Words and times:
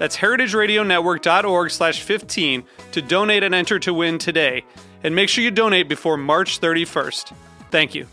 That's 0.00 0.16
heritageradionetwork.org 0.16 1.70
slash 1.70 2.00
15 2.00 2.64
to 2.92 3.02
donate 3.02 3.42
and 3.42 3.54
enter 3.54 3.78
to 3.80 3.92
win 3.92 4.16
today. 4.16 4.64
And 5.04 5.14
make 5.14 5.28
sure 5.28 5.44
you 5.44 5.50
donate 5.50 5.90
before 5.90 6.16
March 6.16 6.58
31st. 6.58 7.34
Thank 7.70 7.94
you. 7.94 8.06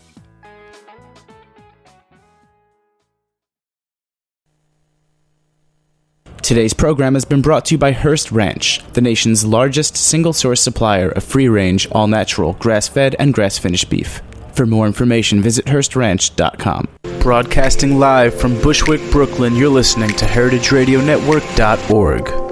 Today's 6.42 6.74
program 6.74 7.14
has 7.14 7.24
been 7.24 7.40
brought 7.40 7.64
to 7.66 7.74
you 7.74 7.78
by 7.78 7.92
Hearst 7.92 8.32
Ranch, 8.32 8.82
the 8.92 9.00
nation's 9.00 9.46
largest 9.46 9.96
single 9.96 10.34
source 10.34 10.60
supplier 10.60 11.08
of 11.08 11.24
free 11.24 11.48
range, 11.48 11.88
all 11.90 12.06
natural, 12.06 12.52
grass 12.54 12.86
fed, 12.86 13.16
and 13.18 13.32
grass 13.32 13.56
finished 13.56 13.88
beef. 13.88 14.20
For 14.52 14.66
more 14.66 14.86
information, 14.86 15.42
visit 15.42 15.64
HearstRanch.com. 15.66 16.88
Broadcasting 17.20 17.98
live 17.98 18.32
from 18.34 18.58
Bushwick, 18.60 19.00
Brooklyn, 19.10 19.56
you're 19.56 19.68
listening 19.68 20.10
to 20.10 20.24
HeritageRadioNetwork.org. 20.24 22.47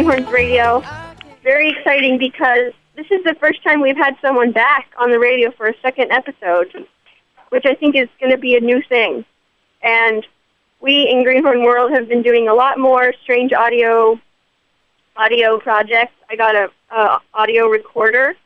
Greenhorns 0.00 0.32
Radio. 0.32 0.82
Very 1.42 1.68
exciting 1.68 2.16
because 2.16 2.72
this 2.96 3.04
is 3.10 3.22
the 3.22 3.34
first 3.34 3.62
time 3.62 3.82
we've 3.82 3.98
had 3.98 4.16
someone 4.22 4.50
back 4.50 4.88
on 4.98 5.10
the 5.10 5.18
radio 5.18 5.50
for 5.50 5.66
a 5.66 5.74
second 5.82 6.10
episode, 6.10 6.86
which 7.50 7.66
I 7.66 7.74
think 7.74 7.94
is 7.94 8.08
going 8.18 8.32
to 8.32 8.38
be 8.38 8.56
a 8.56 8.60
new 8.60 8.80
thing. 8.88 9.26
And 9.82 10.26
we 10.80 11.06
in 11.06 11.22
Greenhorn 11.22 11.64
World 11.64 11.92
have 11.92 12.08
been 12.08 12.22
doing 12.22 12.48
a 12.48 12.54
lot 12.54 12.78
more 12.78 13.12
strange 13.22 13.52
audio 13.52 14.18
audio 15.18 15.58
projects. 15.58 16.14
I 16.30 16.36
got 16.36 16.54
a, 16.54 16.70
a 16.90 17.20
audio 17.34 17.66
recorder 17.66 18.36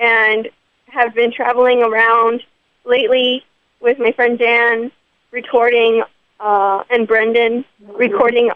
and 0.00 0.48
have 0.86 1.14
been 1.14 1.30
traveling 1.30 1.82
around 1.82 2.42
lately 2.86 3.44
with 3.82 3.98
my 3.98 4.12
friend 4.12 4.38
Dan, 4.38 4.90
recording, 5.32 6.02
uh, 6.40 6.82
and 6.88 7.06
Brendan, 7.06 7.66
recording 7.94 8.50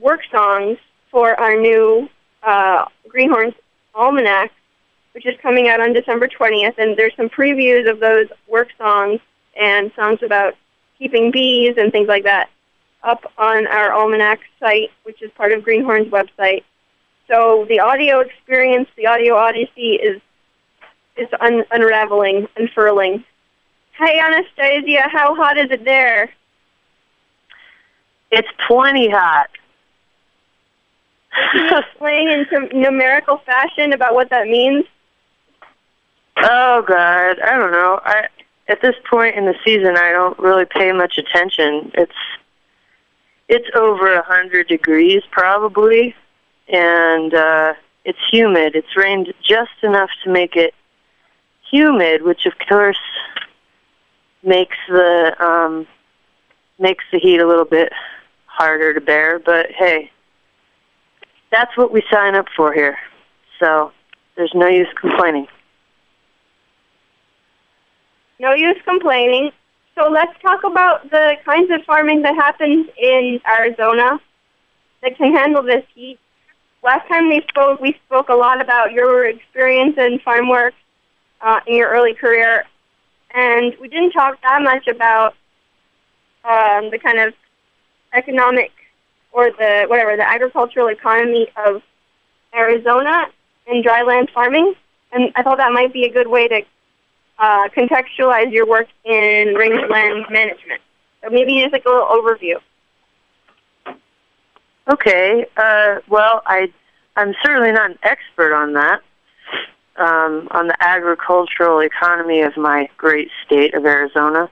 work 0.00 0.22
songs 0.32 0.78
for 1.12 1.38
our 1.38 1.54
new 1.54 2.08
uh, 2.42 2.86
Greenhorns 3.08 3.54
Almanac, 3.94 4.50
which 5.12 5.26
is 5.26 5.34
coming 5.40 5.68
out 5.68 5.80
on 5.80 5.92
December 5.92 6.26
20th. 6.26 6.78
And 6.78 6.96
there's 6.96 7.14
some 7.14 7.28
previews 7.28 7.88
of 7.88 8.00
those 8.00 8.26
work 8.48 8.68
songs 8.78 9.20
and 9.54 9.92
songs 9.94 10.20
about 10.24 10.54
keeping 10.98 11.30
bees 11.30 11.74
and 11.76 11.92
things 11.92 12.08
like 12.08 12.24
that 12.24 12.48
up 13.02 13.30
on 13.36 13.66
our 13.66 13.92
Almanac 13.92 14.40
site, 14.58 14.90
which 15.04 15.22
is 15.22 15.30
part 15.36 15.52
of 15.52 15.62
Greenhorn's 15.62 16.08
website. 16.08 16.64
So 17.28 17.66
the 17.68 17.80
audio 17.80 18.20
experience, 18.20 18.88
the 18.96 19.06
audio 19.06 19.36
odyssey 19.36 19.94
is 19.94 20.20
is 21.16 21.28
un- 21.40 21.64
unraveling, 21.70 22.48
unfurling. 22.56 23.22
Hi, 23.98 24.26
Anastasia. 24.26 25.08
How 25.10 25.34
hot 25.34 25.58
is 25.58 25.70
it 25.70 25.84
there? 25.84 26.30
It's 28.30 28.48
plenty 28.66 29.10
hot. 29.10 29.50
Explain 31.54 32.28
in 32.28 32.46
some 32.52 32.68
numerical 32.72 33.38
fashion 33.38 33.92
about 33.92 34.14
what 34.14 34.30
that 34.30 34.46
means? 34.46 34.84
Oh 36.36 36.82
God, 36.86 37.40
I 37.40 37.56
don't 37.56 37.72
know. 37.72 38.00
I 38.04 38.28
at 38.68 38.80
this 38.80 38.94
point 39.08 39.36
in 39.36 39.44
the 39.44 39.54
season, 39.64 39.96
I 39.96 40.12
don't 40.12 40.38
really 40.38 40.64
pay 40.64 40.92
much 40.92 41.18
attention. 41.18 41.90
It's 41.94 42.12
it's 43.48 43.68
over 43.74 44.14
a 44.14 44.22
hundred 44.22 44.68
degrees 44.68 45.22
probably, 45.30 46.14
and 46.68 47.34
uh, 47.34 47.74
it's 48.04 48.18
humid. 48.30 48.74
It's 48.74 48.96
rained 48.96 49.32
just 49.42 49.72
enough 49.82 50.10
to 50.24 50.30
make 50.30 50.56
it 50.56 50.74
humid, 51.70 52.22
which 52.22 52.46
of 52.46 52.54
course 52.68 52.98
makes 54.42 54.76
the 54.88 55.34
um, 55.44 55.86
makes 56.78 57.04
the 57.12 57.18
heat 57.18 57.40
a 57.40 57.46
little 57.46 57.64
bit 57.64 57.92
harder 58.46 58.94
to 58.94 59.00
bear. 59.00 59.38
But 59.38 59.70
hey, 59.70 60.11
that's 61.52 61.76
what 61.76 61.92
we 61.92 62.02
sign 62.10 62.34
up 62.34 62.46
for 62.56 62.72
here. 62.72 62.96
So 63.60 63.92
there's 64.36 64.52
no 64.54 64.66
use 64.66 64.88
complaining. 65.00 65.46
No 68.40 68.54
use 68.54 68.78
complaining. 68.84 69.52
So 69.94 70.08
let's 70.10 70.32
talk 70.40 70.64
about 70.64 71.10
the 71.10 71.36
kinds 71.44 71.70
of 71.70 71.84
farming 71.84 72.22
that 72.22 72.34
happens 72.34 72.88
in 72.98 73.38
Arizona 73.46 74.18
that 75.02 75.16
can 75.18 75.34
handle 75.36 75.62
this 75.62 75.84
heat. 75.94 76.18
Last 76.82 77.06
time 77.08 77.28
we 77.28 77.42
spoke, 77.48 77.80
we 77.80 77.96
spoke 78.06 78.30
a 78.30 78.34
lot 78.34 78.60
about 78.60 78.92
your 78.92 79.26
experience 79.26 79.96
in 79.98 80.18
farm 80.24 80.48
work 80.48 80.74
uh, 81.42 81.60
in 81.66 81.76
your 81.76 81.90
early 81.90 82.14
career, 82.14 82.64
and 83.34 83.74
we 83.80 83.88
didn't 83.88 84.12
talk 84.12 84.40
that 84.42 84.62
much 84.62 84.88
about 84.88 85.34
um, 86.44 86.90
the 86.90 86.98
kind 86.98 87.20
of 87.20 87.34
economic 88.14 88.72
or 89.32 89.50
the 89.50 89.84
whatever 89.88 90.16
the 90.16 90.28
agricultural 90.28 90.88
economy 90.88 91.48
of 91.66 91.82
Arizona 92.54 93.26
and 93.66 93.84
dryland 93.84 94.30
farming. 94.32 94.74
And 95.12 95.32
I 95.34 95.42
thought 95.42 95.58
that 95.58 95.72
might 95.72 95.92
be 95.92 96.04
a 96.04 96.12
good 96.12 96.28
way 96.28 96.48
to 96.48 96.62
uh, 97.38 97.68
contextualize 97.76 98.52
your 98.52 98.66
work 98.66 98.88
in 99.04 99.54
rangeland 99.54 100.26
management. 100.30 100.80
So 101.22 101.30
maybe 101.30 101.60
just 101.60 101.72
like 101.72 101.84
a 101.84 101.88
little 101.88 102.06
overview. 102.06 102.56
Okay. 104.90 105.46
Uh, 105.56 105.96
well, 106.08 106.42
I 106.46 106.72
I'm 107.16 107.34
certainly 107.44 107.72
not 107.72 107.90
an 107.90 107.98
expert 108.02 108.54
on 108.54 108.72
that. 108.74 109.00
Um, 109.96 110.48
on 110.52 110.68
the 110.68 110.76
agricultural 110.80 111.80
economy 111.80 112.40
of 112.40 112.56
my 112.56 112.88
great 112.96 113.28
state 113.44 113.74
of 113.74 113.84
Arizona. 113.84 114.50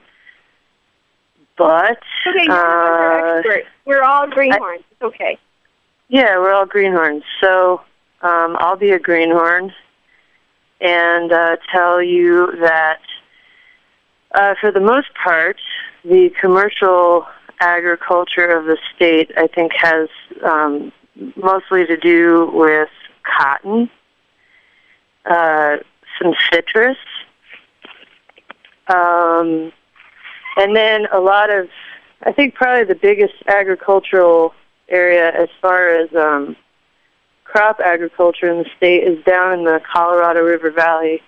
But 1.56 1.98
Okay, 2.26 2.44
you're 2.44 2.52
uh, 2.52 3.38
an 3.38 3.38
expert. 3.38 3.64
We're 3.90 4.04
all 4.04 4.28
greenhorns. 4.28 4.84
It's 4.92 5.02
okay. 5.02 5.36
Yeah, 6.06 6.38
we're 6.38 6.52
all 6.52 6.64
greenhorns. 6.64 7.24
So 7.40 7.80
um, 8.22 8.56
I'll 8.60 8.76
be 8.76 8.92
a 8.92 9.00
greenhorn 9.00 9.72
and 10.80 11.32
uh, 11.32 11.56
tell 11.72 12.00
you 12.00 12.52
that 12.60 13.00
uh, 14.32 14.54
for 14.60 14.70
the 14.70 14.78
most 14.78 15.08
part, 15.20 15.56
the 16.04 16.30
commercial 16.40 17.26
agriculture 17.58 18.46
of 18.46 18.66
the 18.66 18.78
state, 18.94 19.32
I 19.36 19.48
think, 19.48 19.72
has 19.74 20.08
um, 20.44 20.92
mostly 21.34 21.84
to 21.86 21.96
do 21.96 22.48
with 22.54 22.90
cotton, 23.24 23.90
uh, 25.28 25.78
some 26.22 26.32
citrus, 26.52 26.96
um, 28.86 29.72
and 30.56 30.76
then 30.76 31.06
a 31.12 31.18
lot 31.18 31.50
of, 31.50 31.68
I 32.22 32.32
think, 32.32 32.54
probably 32.54 32.84
the 32.84 32.94
biggest 33.00 33.34
agricultural 33.46 34.54
area 34.88 35.30
as 35.30 35.48
far 35.60 35.88
as 35.88 36.14
um, 36.14 36.56
crop 37.44 37.80
agriculture 37.80 38.50
in 38.50 38.58
the 38.58 38.68
state 38.76 39.04
is 39.04 39.22
down 39.24 39.58
in 39.58 39.64
the 39.64 39.80
Colorado 39.92 40.42
River 40.42 40.70
Valley 40.70 41.22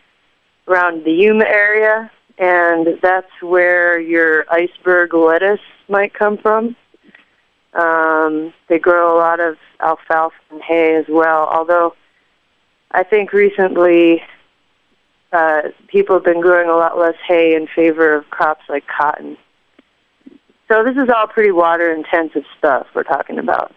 around 0.68 1.04
the 1.04 1.12
Yuma 1.12 1.44
area, 1.44 2.10
and 2.38 2.98
that's 3.02 3.30
where 3.40 3.98
your 3.98 4.44
iceberg 4.50 5.14
lettuce 5.14 5.60
might 5.88 6.12
come 6.14 6.36
from. 6.38 6.76
Um, 7.74 8.52
they 8.68 8.78
grow 8.78 9.16
a 9.16 9.18
lot 9.18 9.40
of 9.40 9.56
alfalfa 9.80 10.36
and 10.50 10.62
hay 10.62 10.94
as 10.94 11.06
well. 11.08 11.48
Although 11.48 11.94
I 12.90 13.02
think 13.02 13.32
recently 13.32 14.22
uh, 15.32 15.62
people 15.88 16.16
have 16.16 16.24
been 16.24 16.42
growing 16.42 16.68
a 16.68 16.76
lot 16.76 16.98
less 16.98 17.16
hay 17.26 17.54
in 17.54 17.66
favor 17.66 18.14
of 18.14 18.28
crops 18.28 18.64
like 18.68 18.84
cotton. 18.86 19.38
So 20.72 20.82
this 20.82 20.96
is 20.96 21.10
all 21.14 21.26
pretty 21.26 21.50
water 21.50 21.92
intensive 21.92 22.44
stuff 22.56 22.86
we're 22.94 23.02
talking 23.02 23.38
about. 23.38 23.74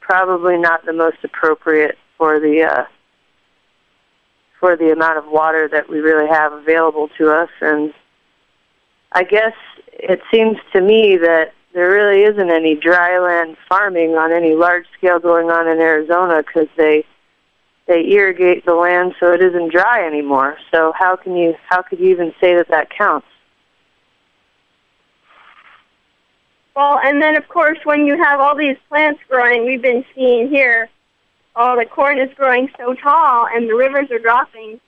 Probably 0.00 0.58
not 0.58 0.84
the 0.84 0.92
most 0.92 1.18
appropriate 1.22 1.96
for 2.18 2.40
the 2.40 2.64
uh, 2.64 2.84
for 4.58 4.76
the 4.76 4.90
amount 4.90 5.18
of 5.18 5.28
water 5.28 5.68
that 5.70 5.88
we 5.88 6.00
really 6.00 6.26
have 6.26 6.52
available 6.52 7.08
to 7.18 7.30
us 7.30 7.50
and 7.60 7.94
I 9.12 9.22
guess 9.22 9.52
it 9.92 10.20
seems 10.32 10.56
to 10.72 10.80
me 10.80 11.16
that 11.18 11.52
there 11.72 11.88
really 11.90 12.22
isn't 12.22 12.50
any 12.50 12.74
dryland 12.74 13.56
farming 13.68 14.16
on 14.16 14.32
any 14.32 14.54
large 14.54 14.86
scale 14.98 15.20
going 15.20 15.50
on 15.50 15.68
in 15.68 15.80
Arizona 15.80 16.42
because 16.42 16.68
they 16.76 17.04
they 17.86 18.10
irrigate 18.10 18.66
the 18.66 18.74
land 18.74 19.14
so 19.20 19.32
it 19.32 19.40
isn't 19.40 19.70
dry 19.70 20.04
anymore. 20.04 20.56
So 20.72 20.92
how 20.98 21.14
can 21.14 21.36
you 21.36 21.54
how 21.68 21.82
could 21.82 22.00
you 22.00 22.10
even 22.10 22.34
say 22.40 22.56
that 22.56 22.66
that 22.70 22.90
counts? 22.90 23.28
Well, 26.76 26.98
and 27.02 27.22
then 27.22 27.36
of 27.36 27.48
course 27.48 27.78
when 27.84 28.06
you 28.06 28.16
have 28.16 28.40
all 28.40 28.56
these 28.56 28.76
plants 28.88 29.20
growing, 29.28 29.64
we've 29.64 29.82
been 29.82 30.04
seeing 30.14 30.48
here, 30.48 30.88
all 31.56 31.76
the 31.76 31.86
corn 31.86 32.18
is 32.18 32.30
growing 32.34 32.68
so 32.76 32.94
tall 32.94 33.46
and 33.46 33.68
the 33.68 33.74
rivers 33.74 34.10
are 34.10 34.18
dropping. 34.18 34.80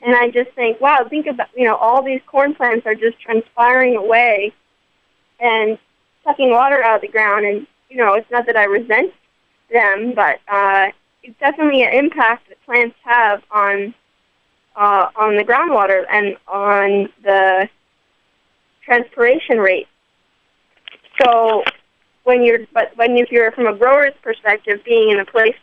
And 0.00 0.16
I 0.16 0.30
just 0.30 0.50
think, 0.52 0.80
wow, 0.80 1.06
think 1.08 1.26
about, 1.26 1.48
you 1.56 1.64
know, 1.64 1.76
all 1.76 2.02
these 2.02 2.20
corn 2.26 2.54
plants 2.54 2.86
are 2.86 2.94
just 2.94 3.20
transpiring 3.20 3.96
away 3.96 4.52
and 5.40 5.78
sucking 6.24 6.50
water 6.50 6.82
out 6.82 6.96
of 6.96 7.00
the 7.02 7.08
ground. 7.08 7.46
And, 7.46 7.66
you 7.88 7.96
know, 7.96 8.14
it's 8.14 8.30
not 8.30 8.46
that 8.46 8.56
I 8.56 8.64
resent 8.64 9.12
them, 9.72 10.12
but 10.14 10.40
uh, 10.48 10.88
it's 11.22 11.38
definitely 11.38 11.82
an 11.82 11.92
impact 11.94 12.48
that 12.48 12.64
plants 12.64 12.96
have 13.04 13.42
on 13.50 13.94
uh, 14.74 15.08
on 15.16 15.36
the 15.36 15.44
groundwater 15.44 16.04
and 16.10 16.36
on 16.48 17.08
the 17.22 17.68
transpiration 18.84 19.58
rate. 19.58 19.86
So 21.22 21.62
when 22.24 22.42
you're, 22.42 22.60
but 22.72 22.96
when 22.96 23.16
if 23.16 23.30
you're 23.30 23.52
from 23.52 23.66
a 23.66 23.76
grower's 23.76 24.14
perspective, 24.22 24.80
being 24.84 25.10
in 25.10 25.20
a 25.20 25.24
place 25.24 25.56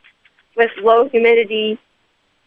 with 0.56 0.72
low 0.82 1.08
humidity 1.10 1.80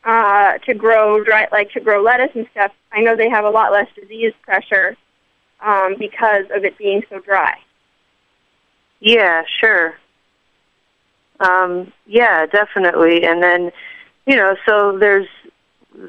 uh, 0.04 0.58
to 0.58 0.74
grow 0.74 1.22
dry, 1.24 1.48
like 1.52 1.70
to 1.72 1.80
grow 1.80 2.02
lettuce 2.02 2.30
and 2.34 2.46
stuff, 2.52 2.72
I 2.92 3.00
know 3.00 3.16
they 3.16 3.30
have 3.30 3.44
a 3.44 3.50
lot 3.50 3.72
less 3.72 3.88
disease 3.98 4.32
pressure 4.42 4.96
um, 5.60 5.96
because 5.98 6.44
of 6.54 6.64
it 6.64 6.76
being 6.78 7.02
so 7.08 7.20
dry. 7.20 7.54
Yeah, 9.00 9.42
sure. 9.60 9.94
Um, 11.40 11.92
yeah, 12.06 12.46
definitely. 12.46 13.24
And 13.24 13.42
then, 13.42 13.72
you 14.26 14.36
know, 14.36 14.56
so 14.66 14.98
there's 14.98 15.26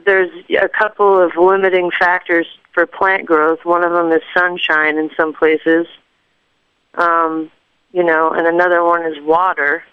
there's 0.06 0.29
a 0.61 0.69
couple 0.69 1.19
of 1.19 1.35
limiting 1.35 1.91
factors 1.99 2.47
for 2.71 2.85
plant 2.85 3.25
growth. 3.25 3.65
One 3.65 3.83
of 3.83 3.91
them 3.91 4.11
is 4.11 4.21
sunshine 4.33 4.97
in 4.97 5.09
some 5.17 5.33
places. 5.33 5.88
Um, 6.95 7.51
you 7.92 8.04
know, 8.04 8.31
and 8.31 8.48
another 8.48 8.84
one 8.84 9.06
is 9.06 9.22
water. 9.22 9.84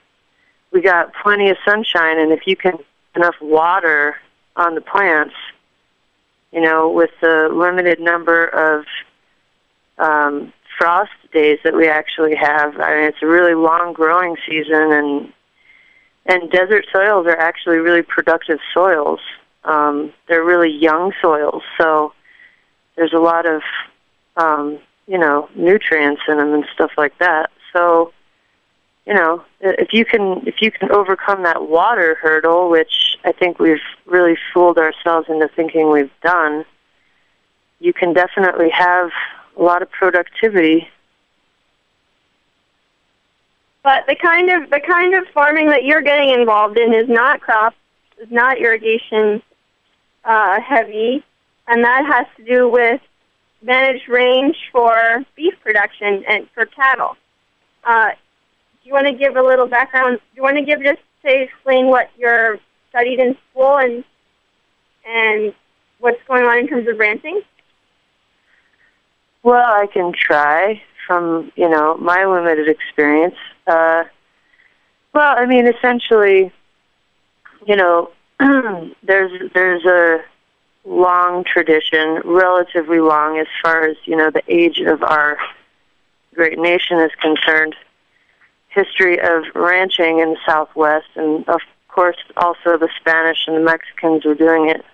We 0.72 0.80
got 0.80 1.12
plenty 1.22 1.50
of 1.50 1.56
sunshine, 1.64 2.18
and 2.18 2.32
if 2.32 2.46
you 2.46 2.56
can 2.56 2.78
enough 3.16 3.34
water 3.40 4.16
on 4.56 4.74
the 4.74 4.80
plants, 4.80 5.34
you 6.52 6.60
know, 6.60 6.90
with 6.90 7.10
the 7.20 7.48
limited 7.52 8.00
number 8.00 8.46
of 8.46 8.84
um, 9.98 10.52
frost 10.78 11.12
days 11.32 11.58
that 11.64 11.74
we 11.74 11.88
actually 11.88 12.34
have. 12.34 12.80
I 12.80 12.94
mean, 12.94 13.04
it's 13.04 13.22
a 13.22 13.26
really 13.26 13.54
long 13.54 13.92
growing 13.92 14.36
season, 14.48 14.92
and 14.92 15.32
and 16.26 16.50
desert 16.50 16.86
soils 16.92 17.26
are 17.26 17.36
actually 17.36 17.78
really 17.78 18.02
productive 18.02 18.58
soils. 18.72 19.20
Um, 19.64 20.12
they're 20.28 20.44
really 20.44 20.70
young 20.70 21.12
soils, 21.20 21.62
so 21.78 22.12
there's 22.96 23.12
a 23.12 23.18
lot 23.18 23.46
of 23.46 23.62
um, 24.36 24.78
you 25.10 25.18
know 25.18 25.48
nutrients 25.56 26.22
in 26.28 26.36
them 26.36 26.54
and 26.54 26.64
stuff 26.72 26.92
like 26.96 27.18
that. 27.18 27.50
So 27.72 28.12
you 29.06 29.14
know, 29.14 29.42
if 29.60 29.92
you 29.92 30.04
can 30.04 30.46
if 30.46 30.62
you 30.62 30.70
can 30.70 30.92
overcome 30.92 31.42
that 31.42 31.68
water 31.68 32.14
hurdle, 32.14 32.70
which 32.70 33.16
I 33.24 33.32
think 33.32 33.58
we've 33.58 33.82
really 34.06 34.36
fooled 34.54 34.78
ourselves 34.78 35.26
into 35.28 35.48
thinking 35.48 35.90
we've 35.90 36.12
done, 36.22 36.64
you 37.80 37.92
can 37.92 38.12
definitely 38.12 38.70
have 38.70 39.10
a 39.58 39.62
lot 39.62 39.82
of 39.82 39.90
productivity. 39.90 40.88
But 43.82 44.06
the 44.06 44.14
kind 44.14 44.48
of 44.50 44.70
the 44.70 44.80
kind 44.80 45.14
of 45.16 45.26
farming 45.34 45.70
that 45.70 45.82
you're 45.82 46.02
getting 46.02 46.30
involved 46.30 46.78
in 46.78 46.94
is 46.94 47.08
not 47.08 47.40
crop, 47.40 47.74
is 48.22 48.30
not 48.30 48.58
irrigation 48.58 49.42
uh, 50.24 50.60
heavy, 50.60 51.24
and 51.66 51.82
that 51.82 52.06
has 52.06 52.26
to 52.36 52.44
do 52.44 52.68
with 52.68 53.00
managed 53.62 54.08
range 54.08 54.56
for 54.72 55.24
beef 55.36 55.54
production 55.62 56.24
and 56.28 56.48
for 56.54 56.66
cattle. 56.66 57.16
Uh, 57.84 58.10
do 58.10 58.88
you 58.88 58.92
want 58.92 59.06
to 59.06 59.12
give 59.12 59.36
a 59.36 59.42
little 59.42 59.66
background? 59.66 60.18
Do 60.18 60.36
you 60.36 60.42
want 60.42 60.56
to 60.56 60.64
give 60.64 60.82
just 60.82 61.00
say 61.22 61.42
explain 61.42 61.86
what 61.88 62.10
you're 62.18 62.58
studied 62.88 63.20
in 63.20 63.36
school 63.50 63.76
and 63.78 64.04
and 65.06 65.54
what's 65.98 66.20
going 66.26 66.44
on 66.44 66.58
in 66.58 66.68
terms 66.68 66.88
of 66.88 66.98
ranching? 66.98 67.42
Well, 69.42 69.64
I 69.64 69.86
can 69.86 70.12
try 70.12 70.82
from 71.06 71.52
you 71.56 71.68
know 71.68 71.96
my 71.96 72.24
limited 72.24 72.68
experience. 72.68 73.36
Uh, 73.66 74.04
well, 75.12 75.34
I 75.36 75.46
mean, 75.46 75.66
essentially, 75.66 76.52
you 77.66 77.76
know, 77.76 78.10
there's 79.02 79.50
there's 79.54 79.84
a 79.84 80.18
long 80.84 81.44
tradition, 81.44 82.20
relatively 82.24 83.00
long 83.00 83.38
as 83.38 83.46
far 83.62 83.86
as 83.86 83.96
you 84.04 84.16
know 84.16 84.30
the 84.30 84.42
age 84.48 84.80
of 84.80 85.02
our 85.02 85.38
great 86.34 86.58
nation 86.58 86.98
is 87.00 87.10
concerned 87.20 87.74
history 88.68 89.18
of 89.18 89.44
ranching 89.54 90.20
in 90.20 90.30
the 90.30 90.38
Southwest, 90.46 91.08
and 91.16 91.48
of 91.48 91.60
course, 91.88 92.16
also 92.36 92.78
the 92.78 92.88
Spanish 93.00 93.38
and 93.46 93.56
the 93.56 93.60
Mexicans 93.60 94.24
were 94.24 94.34
doing 94.34 94.68
it 94.68 94.84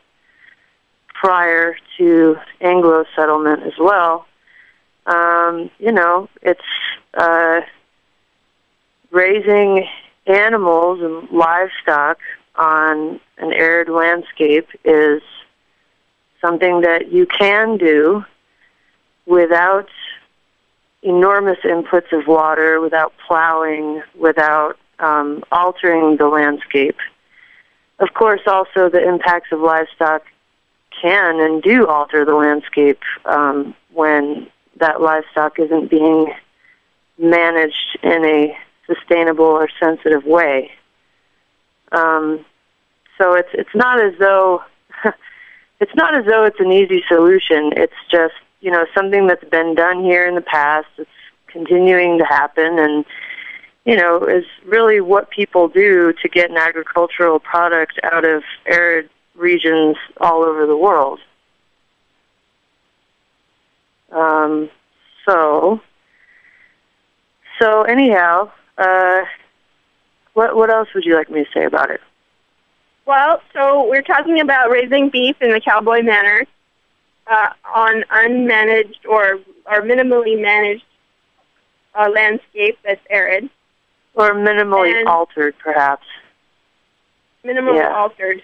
prior 1.09 1.77
to 1.99 2.37
Anglo 2.61 3.05
settlement 3.15 3.63
as 3.63 3.75
well. 3.79 4.27
Um, 5.07 5.71
you 5.79 5.93
know, 5.93 6.29
it's 6.43 6.61
uh, 7.15 7.61
raising 9.11 9.87
animals 10.27 11.01
and 11.01 11.31
livestock 11.31 12.19
on 12.57 13.21
an 13.39 13.53
arid 13.53 13.89
landscape 13.89 14.69
is 14.85 15.23
something 16.41 16.83
that 16.83 17.13
you 17.13 17.27
can 17.27 17.77
do 17.77 18.25
without 19.27 19.89
enormous 21.03 21.59
inputs 21.65 22.13
of 22.13 22.27
water 22.27 22.81
without 22.81 23.13
plowing, 23.27 24.03
without 24.19 24.77
um, 24.99 25.43
altering 25.53 26.17
the 26.17 26.27
landscape. 26.27 26.97
Of 27.99 28.13
course, 28.15 28.41
also 28.47 28.89
the 28.89 29.07
impacts 29.07 29.53
of 29.53 29.61
livestock 29.61 30.23
can 31.01 31.41
and 31.41 31.63
do 31.63 31.87
alter 31.87 32.25
the 32.25 32.35
landscape 32.35 33.01
um, 33.25 33.75
when 33.93 34.49
that 34.81 35.01
livestock 35.01 35.59
isn't 35.59 35.91
being 35.91 36.33
managed 37.19 37.99
in 38.03 38.25
a 38.25 38.59
sustainable 38.87 39.45
or 39.45 39.69
sensitive 39.81 40.25
way. 40.25 40.71
Um, 41.93 42.45
so 43.19 43.35
it's 43.35 43.49
it's 43.55 43.75
not 43.75 44.03
as 44.03 44.13
though 44.19 44.63
it's 45.81 45.95
not 45.95 46.15
as 46.15 46.25
though 46.25 46.45
it's 46.45 46.61
an 46.61 46.73
easy 46.73 47.03
solution. 47.09 47.73
It's 47.77 47.95
just 48.11 48.35
you 48.61 48.71
know 48.71 48.87
something 48.95 49.27
that's 49.27 49.45
been 49.45 49.75
done 49.75 50.03
here 50.03 50.27
in 50.27 50.35
the 50.35 50.41
past. 50.41 50.89
It's 50.99 51.11
continuing 51.49 52.19
to 52.19 52.25
happen, 52.25 52.79
and 52.79 53.05
you 53.85 53.97
know 53.97 54.25
is 54.25 54.45
really 54.65 55.01
what 55.01 55.31
people 55.31 55.69
do 55.69 56.13
to 56.23 56.29
get 56.29 56.51
an 56.51 56.57
agricultural 56.57 57.39
product 57.41 58.01
out 58.03 58.25
of 58.25 58.43
arid 58.67 59.11
regions 59.35 59.97
all 60.21 60.45
over 60.45 60.67
the 60.67 60.77
world. 60.77 61.21
Um, 64.13 64.71
so, 65.29 65.81
so 67.61 67.83
anyhow, 67.83 68.51
uh, 68.79 69.25
what 70.35 70.57
what 70.57 70.71
else 70.71 70.89
would 70.95 71.05
you 71.05 71.15
like 71.15 71.31
me 71.31 71.45
to 71.45 71.51
say 71.53 71.65
about 71.65 71.91
it? 71.91 72.01
Well, 73.07 73.41
so 73.55 73.89
we're 73.89 74.03
talking 74.03 74.41
about 74.41 74.71
raising 74.71 75.11
beef 75.11 75.37
in 75.41 75.51
the 75.53 75.61
cowboy 75.61 76.03
manner 76.03 76.45
uh, 77.29 77.51
on 77.75 78.03
unmanaged 78.13 79.07
or 79.09 79.39
or 79.67 79.83
minimally 79.83 80.41
managed 80.41 80.85
uh, 81.95 82.11
landscape 82.11 82.79
that's 82.85 83.01
arid, 83.11 83.49
or 84.15 84.33
minimally 84.33 84.99
and 84.99 85.09
altered, 85.09 85.55
perhaps. 85.59 86.05
Minimally 87.45 87.77
Yeah. 87.77 87.95
altered. 87.95 88.43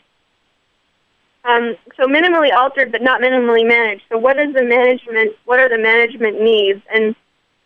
Um, 1.44 1.76
so 1.96 2.06
minimally 2.06 2.52
altered, 2.52 2.92
but 2.92 3.02
not 3.02 3.20
minimally 3.20 3.66
managed. 3.66 4.04
So 4.08 4.16
what 4.16 4.38
is 4.38 4.54
the 4.54 4.62
management? 4.62 5.36
What 5.44 5.58
are 5.58 5.68
the 5.68 5.78
management 5.78 6.40
needs? 6.40 6.80
And 6.92 7.16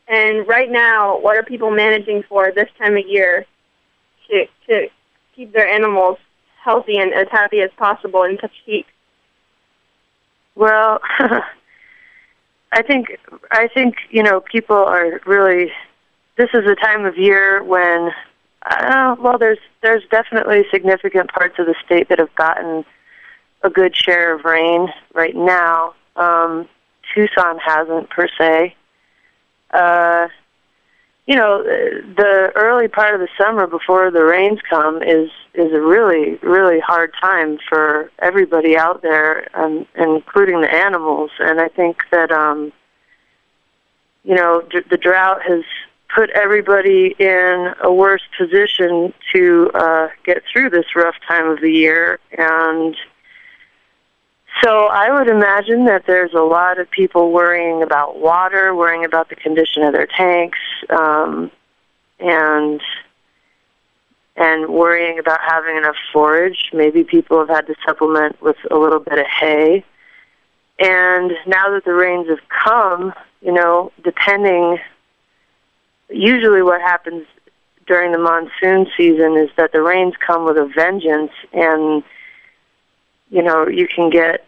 And 0.09 0.47
right 0.47 0.71
now, 0.71 1.19
what 1.19 1.37
are 1.37 1.43
people 1.43 1.71
managing 1.71 2.23
for 2.29 2.53
this 2.53 2.69
time 2.79 2.97
of 2.97 3.07
year 3.07 3.45
to 4.29 4.47
to 4.69 4.88
keep 5.35 5.53
their 5.53 5.69
animals 5.69 6.19
healthy 6.66 6.99
and 6.99 7.14
as 7.14 7.28
happy 7.30 7.61
as 7.61 7.70
possible 7.78 8.25
in 8.25 8.37
such 8.40 8.52
heat? 8.66 8.87
Well, 10.56 11.00
I 12.73 12.82
think 12.82 13.18
I 13.50 13.68
think 13.68 13.94
you 14.11 14.23
know 14.23 14.40
people 14.40 14.76
are 14.76 15.20
really. 15.25 15.73
This 16.37 16.50
is 16.52 16.66
a 16.66 16.75
time 16.75 17.06
of 17.06 17.16
year 17.16 17.64
when, 17.64 18.11
uh, 18.66 19.16
well, 19.18 19.38
there's 19.38 19.58
there's 19.82 20.02
definitely 20.11 20.64
significant 20.70 21.32
parts 21.32 21.54
of 21.58 21.64
the 21.64 21.75
state 21.87 22.11
that 22.11 22.18
have 22.18 22.35
gotten 22.35 22.85
a 23.62 23.70
good 23.70 23.96
share 23.96 24.35
of 24.35 24.44
rain 24.44 24.88
right 25.14 25.35
now. 25.35 25.94
Um, 26.16 26.68
Tucson 27.14 27.58
hasn't 27.64 28.11
per 28.11 28.28
se. 28.38 28.75
Uh, 29.73 30.28
you 31.26 31.35
know, 31.35 31.62
the 31.62 32.52
early 32.54 32.87
part 32.87 33.14
of 33.14 33.21
the 33.21 33.28
summer 33.37 33.66
before 33.66 34.11
the 34.11 34.25
rains 34.25 34.61
come 34.68 35.02
is 35.02 35.28
is 35.54 35.73
a 35.73 35.80
really 35.80 36.37
really 36.42 36.78
hard 36.78 37.12
time 37.21 37.59
for 37.68 38.11
everybody 38.21 38.76
out 38.76 39.02
there, 39.02 39.49
um, 39.59 39.87
including 39.97 40.61
the 40.61 40.73
animals. 40.73 41.30
And 41.40 41.61
I 41.61 41.68
think 41.68 42.02
that 42.12 42.30
um, 42.30 42.73
you 44.23 44.37
know 44.37 44.62
d- 44.71 44.83
the 44.88 44.97
drought 44.97 45.42
has 45.42 45.64
put 46.14 46.30
everybody 46.30 47.16
in 47.18 47.75
a 47.83 47.92
worse 47.92 48.23
position 48.38 49.12
to 49.35 49.71
uh, 49.75 50.09
get 50.25 50.45
through 50.52 50.71
this 50.71 50.87
rough 50.95 51.16
time 51.26 51.49
of 51.49 51.61
the 51.61 51.73
year 51.73 52.21
and 52.38 52.97
so 54.63 54.87
I 54.87 55.11
would 55.11 55.29
imagine 55.29 55.85
that 55.87 56.05
there's 56.07 56.33
a 56.33 56.41
lot 56.41 56.79
of 56.79 56.91
people 56.91 57.33
worrying 57.33 57.83
about 57.83 58.19
water, 58.19 58.75
worrying 58.75 59.05
about 59.05 59.29
the 59.29 59.37
condition 59.37 59.83
of 59.83 59.93
their 59.93 60.07
tanks, 60.07 60.59
um, 60.91 61.51
and 62.19 62.81
and 64.37 64.69
worrying 64.69 65.19
about 65.19 65.41
having 65.47 65.77
enough 65.77 65.97
forage. 66.13 66.71
Maybe 66.73 67.05
people 67.05 67.39
have 67.39 67.49
had 67.49 67.67
to 67.67 67.75
supplement 67.87 68.41
with 68.43 68.57
a 68.71 68.77
little 68.77 69.01
bit 69.01 69.19
of 69.19 69.27
hay. 69.27 69.85
And 70.79 71.33
now 71.47 71.71
that 71.71 71.85
the 71.87 71.95
rains 71.95 72.29
have 72.29 72.47
come, 72.49 73.15
you 73.41 73.53
know, 73.53 73.93
depending, 74.05 74.79
usually 76.11 76.63
what 76.63 76.83
happens 76.83 77.27
during 77.87 78.13
the 78.13 78.19
monsoon 78.19 78.87
season 78.97 79.39
is 79.39 79.49
that 79.57 79.73
the 79.73 79.81
rains 79.81 80.15
come 80.25 80.45
with 80.45 80.59
a 80.59 80.67
vengeance 80.67 81.33
and 81.55 82.03
you 83.30 83.42
know, 83.42 83.66
you 83.66 83.87
can 83.88 84.11
get 84.11 84.47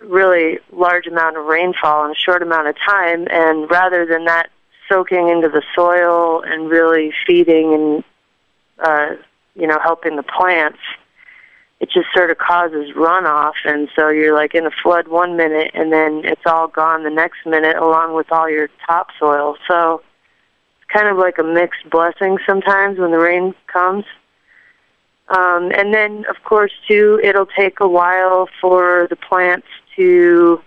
really 0.00 0.58
large 0.72 1.06
amount 1.06 1.36
of 1.36 1.44
rainfall 1.46 2.04
in 2.04 2.10
a 2.10 2.14
short 2.14 2.42
amount 2.42 2.68
of 2.68 2.76
time 2.78 3.26
and 3.30 3.70
rather 3.70 4.04
than 4.04 4.26
that 4.26 4.50
soaking 4.88 5.28
into 5.28 5.48
the 5.48 5.62
soil 5.74 6.42
and 6.42 6.68
really 6.68 7.12
feeding 7.26 7.72
and 7.72 8.04
uh 8.86 9.16
you 9.54 9.66
know 9.66 9.78
helping 9.82 10.16
the 10.16 10.22
plants 10.22 10.78
it 11.80 11.90
just 11.90 12.06
sort 12.14 12.30
of 12.30 12.38
causes 12.38 12.94
runoff. 12.96 13.54
And 13.64 13.88
so 13.94 14.08
you're 14.08 14.34
like 14.34 14.54
in 14.54 14.66
a 14.66 14.70
flood 14.82 15.08
one 15.08 15.36
minute 15.36 15.72
and 15.74 15.92
then 15.92 16.22
it's 16.24 16.46
all 16.46 16.68
gone 16.68 17.04
the 17.04 17.10
next 17.10 17.44
minute 17.44 17.76
along 17.76 18.14
with 18.14 18.32
all 18.32 18.48
your 18.48 18.68
topsoil. 18.86 19.56
So 19.68 20.02
it's 20.78 20.90
kind 20.90 21.08
of 21.08 21.18
like 21.18 21.38
a 21.38 21.42
mixed 21.42 21.88
blessing 21.90 22.38
sometimes 22.46 22.98
when 22.98 23.10
the 23.10 23.18
rain 23.18 23.54
comes 23.66 24.04
um, 25.28 25.72
and 25.72 25.92
then, 25.92 26.24
of 26.28 26.36
course, 26.44 26.72
too, 26.86 27.20
it'll 27.22 27.46
take 27.46 27.80
a 27.80 27.88
while 27.88 28.48
for 28.60 29.08
the 29.10 29.16
plants 29.16 29.66
to 29.96 30.60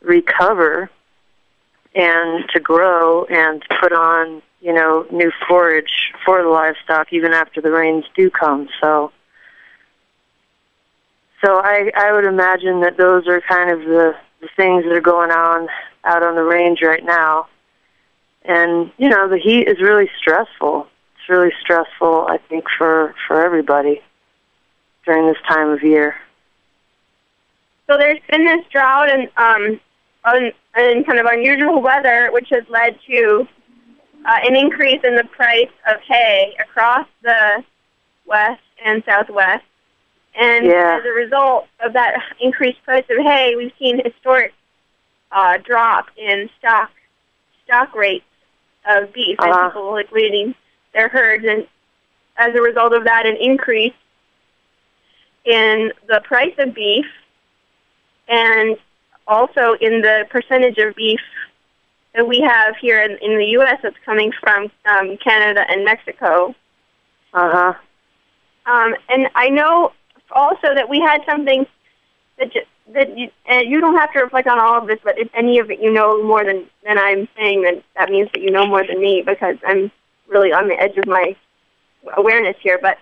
recover 0.00 0.90
and 1.94 2.48
to 2.54 2.60
grow 2.60 3.24
and 3.24 3.62
put 3.80 3.92
on, 3.92 4.42
you 4.60 4.72
know, 4.72 5.06
new 5.12 5.30
forage 5.46 6.12
for 6.24 6.42
the 6.42 6.48
livestock 6.48 7.12
even 7.12 7.32
after 7.32 7.60
the 7.60 7.70
rains 7.70 8.04
do 8.16 8.30
come. 8.30 8.68
So, 8.80 9.12
so 11.44 11.58
I, 11.58 11.90
I 11.94 12.12
would 12.12 12.24
imagine 12.24 12.80
that 12.80 12.96
those 12.96 13.28
are 13.28 13.42
kind 13.42 13.70
of 13.70 13.80
the, 13.80 14.16
the 14.40 14.48
things 14.56 14.84
that 14.84 14.92
are 14.92 15.00
going 15.00 15.30
on 15.30 15.68
out 16.04 16.22
on 16.22 16.36
the 16.36 16.42
range 16.42 16.80
right 16.82 17.04
now. 17.04 17.48
And, 18.46 18.90
you 18.96 19.10
know, 19.10 19.28
the 19.28 19.38
heat 19.38 19.68
is 19.68 19.80
really 19.80 20.10
stressful 20.18 20.88
it's 21.24 21.30
really 21.30 21.52
stressful, 21.60 22.26
I 22.28 22.38
think, 22.48 22.64
for 22.76 23.14
for 23.26 23.42
everybody 23.42 24.02
during 25.04 25.26
this 25.26 25.40
time 25.48 25.70
of 25.70 25.82
year. 25.82 26.16
So 27.86 27.96
there's 27.98 28.20
been 28.30 28.44
this 28.44 28.64
drought 28.70 29.08
and 29.10 29.28
um, 29.36 29.80
un, 30.24 30.52
and 30.74 31.06
kind 31.06 31.18
of 31.18 31.26
unusual 31.26 31.80
weather, 31.80 32.30
which 32.32 32.48
has 32.50 32.64
led 32.68 32.98
to 33.06 33.46
uh, 34.26 34.38
an 34.42 34.56
increase 34.56 35.00
in 35.04 35.16
the 35.16 35.24
price 35.24 35.70
of 35.86 36.00
hay 36.06 36.54
across 36.60 37.06
the 37.22 37.64
west 38.26 38.62
and 38.84 39.02
southwest. 39.06 39.64
And 40.38 40.66
yeah. 40.66 40.98
as 40.98 41.06
a 41.06 41.12
result 41.12 41.68
of 41.80 41.92
that 41.92 42.20
increased 42.40 42.82
price 42.84 43.04
of 43.08 43.24
hay, 43.24 43.54
we've 43.56 43.72
seen 43.78 44.00
historic 44.04 44.52
uh, 45.30 45.58
drop 45.58 46.06
in 46.16 46.50
stock 46.58 46.90
stock 47.64 47.94
rates 47.94 48.24
of 48.86 49.12
beef, 49.14 49.38
uh-huh. 49.38 49.50
and 49.50 49.72
people 49.72 49.92
like 49.92 50.12
leading 50.12 50.54
their 50.94 51.08
herds, 51.08 51.44
and 51.46 51.66
as 52.36 52.54
a 52.54 52.62
result 52.62 52.94
of 52.94 53.04
that, 53.04 53.26
an 53.26 53.36
increase 53.36 53.92
in 55.44 55.92
the 56.08 56.20
price 56.24 56.54
of 56.58 56.74
beef 56.74 57.04
and 58.28 58.76
also 59.26 59.74
in 59.80 60.00
the 60.00 60.24
percentage 60.30 60.78
of 60.78 60.94
beef 60.94 61.20
that 62.14 62.26
we 62.26 62.40
have 62.40 62.76
here 62.80 63.02
in, 63.02 63.12
in 63.20 63.38
the 63.38 63.46
U.S. 63.58 63.78
that's 63.82 63.96
coming 64.04 64.32
from 64.40 64.70
um, 64.86 65.16
Canada 65.18 65.64
and 65.68 65.84
Mexico. 65.84 66.54
Uh 67.32 67.50
huh. 67.52 67.74
Um, 68.66 68.94
and 69.08 69.28
I 69.34 69.48
know 69.50 69.92
also 70.30 70.74
that 70.74 70.88
we 70.88 71.00
had 71.00 71.22
something 71.26 71.66
that 72.38 72.52
ju- 72.52 72.60
that 72.92 73.16
you, 73.16 73.30
uh, 73.50 73.56
you 73.56 73.80
don't 73.80 73.96
have 73.96 74.12
to 74.12 74.20
reflect 74.20 74.46
on 74.46 74.58
all 74.58 74.80
of 74.80 74.86
this, 74.86 74.98
but 75.02 75.18
if 75.18 75.28
any 75.34 75.58
of 75.58 75.70
it 75.70 75.80
you 75.80 75.92
know 75.92 76.22
more 76.22 76.44
than 76.44 76.66
than 76.84 76.98
I'm 76.98 77.28
saying, 77.36 77.62
then 77.62 77.82
that 77.96 78.10
means 78.10 78.28
that 78.32 78.42
you 78.42 78.50
know 78.50 78.66
more 78.66 78.86
than 78.86 79.00
me 79.00 79.22
because 79.26 79.56
I'm 79.66 79.90
really 80.34 80.52
on 80.52 80.68
the 80.68 80.78
edge 80.78 80.96
of 80.98 81.06
my 81.06 81.34
awareness 82.16 82.56
here, 82.60 82.78
but 82.82 82.98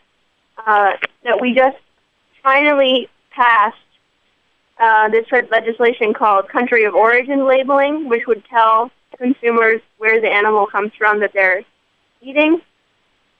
uh, 0.64 0.92
that 1.24 1.40
we 1.40 1.54
just 1.54 1.78
finally 2.42 3.08
passed 3.30 3.76
uh, 4.78 5.08
this 5.08 5.26
legislation 5.50 6.12
called 6.12 6.48
country 6.48 6.84
of 6.84 6.94
origin 6.94 7.46
labeling, 7.46 8.08
which 8.08 8.26
would 8.26 8.44
tell 8.44 8.90
consumers 9.18 9.80
where 9.98 10.20
the 10.20 10.28
animal 10.28 10.66
comes 10.66 10.92
from 10.96 11.20
that 11.20 11.32
they're 11.32 11.62
eating, 12.20 12.60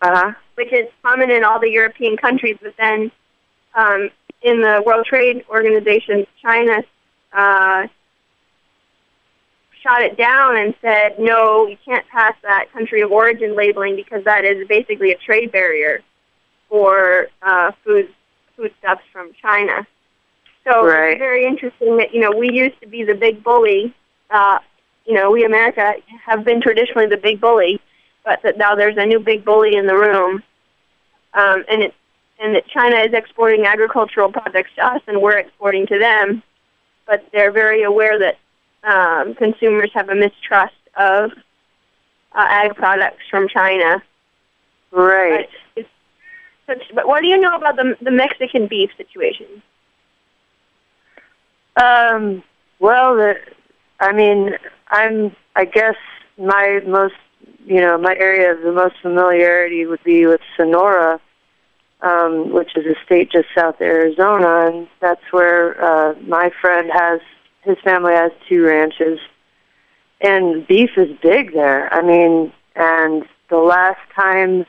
uh-huh. 0.01 0.33
which 0.55 0.73
is 0.73 0.89
common 1.03 1.31
in 1.31 1.45
all 1.45 1.61
the 1.61 1.71
European 1.71 2.17
countries, 2.17 2.57
but 2.63 2.75
then 2.79 3.11
um, 3.75 4.11
in 4.43 4.61
the 4.61 4.83
World 4.85 5.07
Trade 5.07 5.45
Organization, 5.49 6.27
China 6.41 6.83
uh, 7.33 7.87
shot 9.83 10.03
it 10.03 10.17
down 10.17 10.57
and 10.57 10.75
said, 10.81 11.19
no, 11.19 11.67
you 11.67 11.77
can't 11.85 12.07
pass 12.09 12.35
that 12.43 12.73
country 12.73 13.01
of 13.01 13.11
origin 13.11 13.57
labeling 13.57 13.97
because 13.97 14.25
that 14.25 14.45
is 14.45 14.67
basically 14.69 15.12
a 15.12 15.17
trade 15.19 15.51
barrier 15.51 16.01
for 16.69 17.29
uh, 17.43 17.73
food 17.85 18.09
foodstuffs 18.57 19.03
from 19.12 19.33
China. 19.41 19.87
So 20.65 20.87
right. 20.87 21.12
it's 21.12 21.19
very 21.19 21.45
interesting 21.45 21.97
that 21.97 22.15
you 22.15 22.21
know 22.21 22.31
we 22.31 22.51
used 22.51 22.81
to 22.81 22.89
be 22.89 23.03
the 23.05 23.15
big 23.15 23.43
bully. 23.43 23.95
Uh, 24.31 24.59
you 25.05 25.15
know, 25.15 25.31
we 25.31 25.45
America 25.45 25.95
have 26.25 26.45
been 26.45 26.61
traditionally 26.61 27.07
the 27.07 27.17
big 27.17 27.41
bully, 27.41 27.81
but 28.25 28.41
that 28.43 28.57
now 28.57 28.75
there's 28.75 28.97
a 28.97 29.05
new 29.05 29.19
big 29.19 29.45
bully 29.45 29.75
in 29.75 29.87
the 29.87 29.95
room, 29.95 30.43
um, 31.35 31.65
and 31.69 31.83
it 31.83 31.95
and 32.39 32.55
that 32.55 32.67
China 32.69 32.97
is 32.97 33.12
exporting 33.12 33.67
agricultural 33.67 34.31
products 34.33 34.71
to 34.77 34.87
us, 34.87 35.01
and 35.07 35.21
we're 35.21 35.39
exporting 35.39 35.87
to 35.87 35.99
them. 35.99 36.43
But 37.07 37.25
they're 37.33 37.53
very 37.53 37.83
aware 37.83 38.19
that 38.21 38.39
um, 38.85 39.35
consumers 39.35 39.91
have 39.95 40.09
a 40.09 40.15
mistrust 40.15 40.75
of 40.97 41.31
uh, 42.33 42.47
ag 42.49 42.75
products 42.75 43.23
from 43.31 43.49
China. 43.49 44.03
Right. 44.91 45.49
But, 45.75 45.87
it's, 46.69 46.85
but 46.95 47.07
what 47.07 47.23
do 47.23 47.29
you 47.29 47.39
know 47.39 47.55
about 47.55 47.77
the 47.77 47.97
the 48.01 48.11
Mexican 48.11 48.67
beef 48.67 48.91
situation? 48.97 49.62
Um. 51.81 52.43
Well, 52.79 53.17
the, 53.17 53.35
I 54.01 54.12
mean, 54.12 54.57
I'm. 54.89 55.35
I 55.55 55.65
guess 55.67 55.97
my 56.39 56.81
most, 56.87 57.15
you 57.67 57.81
know, 57.81 57.99
my 57.99 58.15
area 58.17 58.53
of 58.53 58.62
the 58.62 58.73
most 58.73 58.97
familiarity 59.03 59.87
would 59.87 60.03
be 60.03 60.27
with 60.27 60.41
Sonora, 60.57 61.21
um, 62.01 62.53
which 62.53 62.77
is 62.77 62.87
a 62.87 62.97
state 63.05 63.31
just 63.31 63.49
south 63.55 63.77
of 63.77 63.83
Arizona, 63.83 64.67
and 64.67 64.89
that's 65.01 65.23
where 65.31 65.83
uh, 65.83 66.15
my 66.23 66.51
friend 66.61 66.91
has 66.93 67.21
his 67.62 67.76
family 67.85 68.12
has 68.12 68.33
two 68.49 68.64
ranches, 68.64 69.19
and 70.21 70.66
beef 70.66 70.90
is 70.97 71.11
big 71.23 71.52
there. 71.52 71.92
I 71.92 72.02
mean, 72.02 72.52
and 72.76 73.25
the 73.50 73.59
last 73.59 74.00
time, 74.14 74.66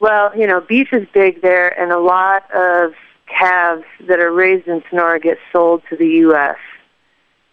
well, 0.00 0.36
you 0.36 0.46
know, 0.46 0.60
beef 0.60 0.88
is 0.92 1.06
big 1.12 1.42
there, 1.42 1.68
and 1.80 1.92
a 1.92 1.98
lot 1.98 2.50
of 2.54 2.92
calves 3.26 3.84
that 4.08 4.20
are 4.20 4.32
raised 4.32 4.66
in 4.66 4.82
Sonora 4.90 5.20
get 5.20 5.38
sold 5.52 5.82
to 5.90 5.96
the 5.96 6.08
U.S. 6.24 6.56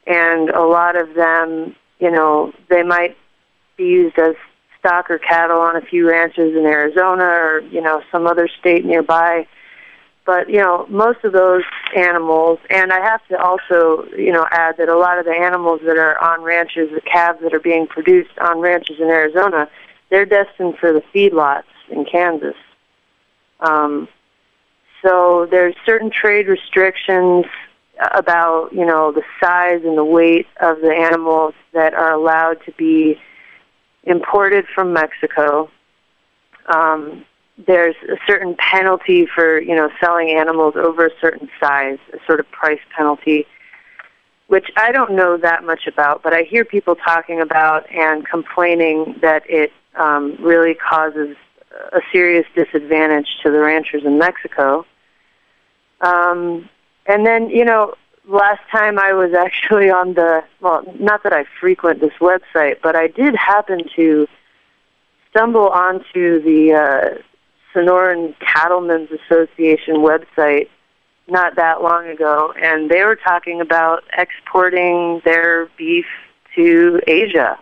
And 0.06 0.50
a 0.50 0.64
lot 0.64 0.96
of 0.96 1.14
them, 1.14 1.76
you 2.00 2.10
know, 2.10 2.54
they 2.70 2.84
might 2.84 3.18
be 3.78 3.86
used 3.86 4.18
as 4.18 4.36
stock 4.80 5.10
or 5.10 5.20
cattle 5.20 5.60
on 5.60 5.76
a 5.76 5.82
few 5.82 6.10
ranches 6.10 6.56
in 6.56 6.66
Arizona 6.66 7.24
or 7.24 7.60
you 7.72 7.82
know 7.82 8.02
some 8.12 8.28
other 8.28 8.48
state 8.60 8.86
nearby. 8.86 9.48
But 10.28 10.50
you 10.50 10.60
know 10.60 10.86
most 10.90 11.24
of 11.24 11.32
those 11.32 11.64
animals, 11.96 12.60
and 12.70 12.92
I 12.92 13.00
have 13.00 13.26
to 13.30 13.42
also 13.42 14.06
you 14.16 14.34
know 14.34 14.46
add 14.52 14.76
that 14.78 14.90
a 14.90 14.98
lot 14.98 15.18
of 15.18 15.26
the 15.26 15.32
animals 15.32 15.80
that 15.86 15.98
are 15.98 16.22
on 16.22 16.44
ranches, 16.44 16.90
the 16.94 17.00
calves 17.00 17.40
that 17.42 17.54
are 17.54 17.62
being 17.62 17.88
produced 17.88 18.38
on 18.40 18.60
ranches 18.60 18.98
in 19.00 19.08
Arizona, 19.08 19.70
they're 20.10 20.26
destined 20.26 20.78
for 20.80 20.92
the 20.92 21.02
feedlots 21.16 21.64
in 21.90 22.04
Kansas. 22.04 22.58
Um, 23.62 24.10
so 25.02 25.48
there's 25.50 25.76
certain 25.86 26.12
trade 26.12 26.50
restrictions 26.50 27.46
about 28.14 28.74
you 28.74 28.86
know 28.86 29.14
the 29.14 29.24
size 29.42 29.80
and 29.86 29.98
the 29.98 30.04
weight 30.04 30.48
of 30.60 30.82
the 30.82 30.92
animals 30.92 31.54
that 31.72 31.94
are 31.94 32.12
allowed 32.12 32.58
to 32.66 32.74
be 32.74 33.18
imported 34.04 34.66
from 34.76 34.92
Mexico. 34.92 35.72
Um, 36.66 37.24
there's 37.66 37.96
a 38.10 38.18
certain 38.28 38.56
penalty 38.56 39.26
for 39.26 39.60
you 39.60 39.76
know 39.76 39.90
selling 40.00 40.30
animals 40.30 40.76
over 40.76 41.08
a 41.08 41.12
certain 41.20 41.50
size, 41.60 41.98
a 42.14 42.18
sort 42.26 42.40
of 42.40 42.50
price 42.52 42.80
penalty, 42.96 43.46
which 44.48 44.70
I 44.78 44.92
don't 44.92 45.14
know 45.14 45.38
that 45.38 45.64
much 45.64 45.88
about, 45.88 46.24
but 46.24 46.34
I 46.34 46.44
hear 46.44 46.64
people 46.64 46.96
talking 46.96 47.42
about 47.42 47.90
and 47.92 48.28
complaining 48.28 49.16
that 49.22 49.44
it 49.50 49.72
um, 49.96 50.38
really 50.40 50.76
causes 50.76 51.36
a 51.92 52.02
serious 52.12 52.46
disadvantage 52.56 53.28
to 53.44 53.52
the 53.52 53.60
ranchers 53.60 54.04
in 54.06 54.18
Mexico. 54.18 54.86
Um, 56.02 56.70
and 57.06 57.26
then, 57.26 57.50
you 57.50 57.66
know, 57.66 57.96
last 58.28 58.62
time 58.72 59.00
I 59.00 59.14
was 59.14 59.34
actually 59.38 59.90
on 59.90 60.14
the, 60.14 60.44
well, 60.62 60.84
not 61.00 61.24
that 61.24 61.34
I 61.34 61.46
frequent 61.60 62.00
this 62.00 62.14
website, 62.20 62.82
but 62.82 62.96
I 62.96 63.08
did 63.08 63.36
happen 63.36 63.82
to 63.96 64.28
stumble 65.30 65.70
onto 65.70 66.42
the 66.42 66.74
uh, 66.74 67.22
Sonoran 67.78 68.34
Cattlemen's 68.40 69.10
Association 69.12 69.98
website 69.98 70.70
not 71.28 71.56
that 71.58 71.82
long 71.82 72.08
ago, 72.08 72.54
and 72.62 72.90
they 72.90 73.04
were 73.04 73.16
talking 73.16 73.62
about 73.62 74.04
exporting 74.18 75.22
their 75.26 75.68
beef 75.78 76.06
to 76.56 77.00
Asia. 77.06 77.60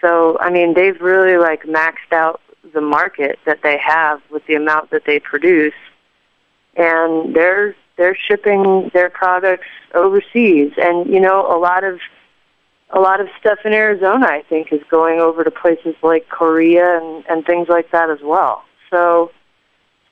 So, 0.00 0.38
I 0.38 0.50
mean, 0.50 0.74
they've 0.74 1.00
really 1.00 1.38
like 1.38 1.62
maxed 1.64 2.12
out 2.12 2.40
the 2.72 2.80
market 2.80 3.38
that 3.46 3.62
they 3.62 3.78
have 3.78 4.20
with 4.30 4.46
the 4.46 4.54
amount 4.54 4.90
that 4.90 5.04
they 5.06 5.18
produce, 5.18 5.74
and 6.76 7.34
they're 7.34 7.74
they're 7.96 8.16
shipping 8.16 8.90
their 8.94 9.10
products 9.10 9.66
overseas. 9.94 10.72
And 10.76 11.10
you 11.12 11.18
know, 11.18 11.46
a 11.46 11.58
lot 11.58 11.82
of 11.82 11.98
a 12.90 13.00
lot 13.00 13.20
of 13.20 13.28
stuff 13.40 13.58
in 13.64 13.72
Arizona, 13.72 14.26
I 14.26 14.42
think, 14.48 14.72
is 14.72 14.80
going 14.90 15.18
over 15.18 15.42
to 15.44 15.50
places 15.50 15.94
like 16.02 16.28
Korea 16.28 17.00
and 17.00 17.24
and 17.28 17.44
things 17.44 17.68
like 17.68 17.90
that 17.90 18.10
as 18.10 18.20
well. 18.22 18.62
So 18.90 19.30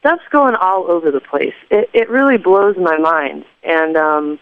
stuff's 0.00 0.24
going 0.30 0.54
all 0.54 0.90
over 0.90 1.10
the 1.10 1.20
place. 1.20 1.54
It 1.70 1.90
it 1.92 2.08
really 2.08 2.38
blows 2.38 2.76
my 2.76 2.98
mind, 2.98 3.44
and 3.62 3.96
um, 3.96 4.38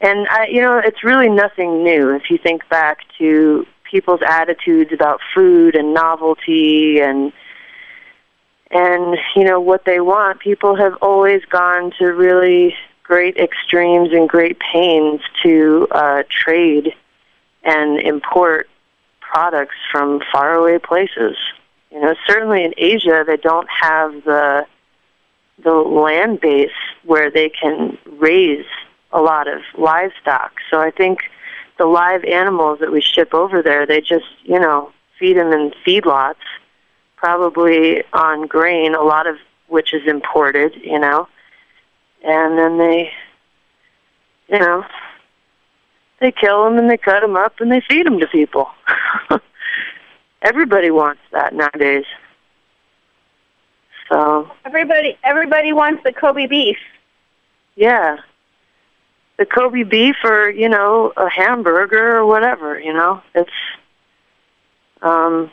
and 0.00 0.28
I, 0.28 0.46
you 0.46 0.60
know, 0.60 0.78
it's 0.78 1.02
really 1.02 1.28
nothing 1.28 1.82
new 1.82 2.14
if 2.14 2.30
you 2.30 2.38
think 2.38 2.68
back 2.68 2.98
to 3.18 3.66
people's 3.90 4.20
attitudes 4.26 4.92
about 4.92 5.20
food 5.34 5.74
and 5.74 5.94
novelty 5.94 7.00
and 7.00 7.32
and 8.70 9.16
you 9.34 9.44
know 9.44 9.60
what 9.60 9.84
they 9.84 10.00
want. 10.00 10.40
People 10.40 10.76
have 10.76 10.94
always 11.00 11.44
gone 11.46 11.92
to 11.98 12.06
really 12.06 12.74
great 13.02 13.36
extremes 13.38 14.10
and 14.12 14.28
great 14.28 14.58
pains 14.60 15.20
to 15.42 15.88
uh, 15.90 16.22
trade 16.28 16.94
and 17.64 18.00
import 18.00 18.68
products 19.20 19.74
from 19.90 20.20
faraway 20.30 20.78
places. 20.78 21.36
You 21.90 22.00
know, 22.00 22.14
certainly 22.26 22.64
in 22.64 22.74
Asia, 22.76 23.24
they 23.26 23.36
don't 23.36 23.68
have 23.70 24.24
the 24.24 24.66
the 25.62 25.72
land 25.72 26.40
base 26.40 26.70
where 27.04 27.30
they 27.30 27.48
can 27.48 27.98
raise 28.06 28.66
a 29.12 29.20
lot 29.20 29.48
of 29.48 29.60
livestock. 29.76 30.52
So 30.70 30.80
I 30.80 30.90
think 30.90 31.20
the 31.78 31.86
live 31.86 32.24
animals 32.24 32.78
that 32.80 32.92
we 32.92 33.00
ship 33.00 33.34
over 33.34 33.62
there, 33.62 33.86
they 33.86 34.00
just, 34.00 34.26
you 34.44 34.60
know, 34.60 34.92
feed 35.18 35.36
them 35.36 35.52
in 35.52 35.72
feedlots, 35.86 36.36
probably 37.16 38.04
on 38.12 38.46
grain, 38.46 38.94
a 38.94 39.02
lot 39.02 39.26
of 39.26 39.36
which 39.66 39.92
is 39.92 40.02
imported, 40.06 40.74
you 40.82 40.98
know. 40.98 41.26
And 42.24 42.58
then 42.58 42.78
they, 42.78 43.10
you 44.48 44.58
know, 44.58 44.84
they 46.20 46.32
kill 46.32 46.64
them 46.64 46.78
and 46.78 46.90
they 46.90 46.96
cut 46.96 47.20
them 47.20 47.36
up 47.36 47.60
and 47.60 47.70
they 47.70 47.80
feed 47.80 48.06
them 48.06 48.18
to 48.20 48.26
people. 48.26 48.68
Everybody 50.42 50.90
wants 50.90 51.20
that 51.32 51.54
nowadays. 51.54 52.04
So 54.10 54.50
everybody, 54.64 55.18
everybody 55.22 55.72
wants 55.72 56.02
the 56.04 56.12
Kobe 56.12 56.46
beef. 56.46 56.78
Yeah, 57.76 58.18
the 59.38 59.46
Kobe 59.46 59.82
beef 59.82 60.16
or 60.24 60.50
you 60.50 60.68
know 60.68 61.12
a 61.16 61.28
hamburger 61.28 62.16
or 62.16 62.26
whatever. 62.26 62.78
You 62.78 62.92
know, 62.92 63.22
it's. 63.34 63.50
Um, 65.00 65.50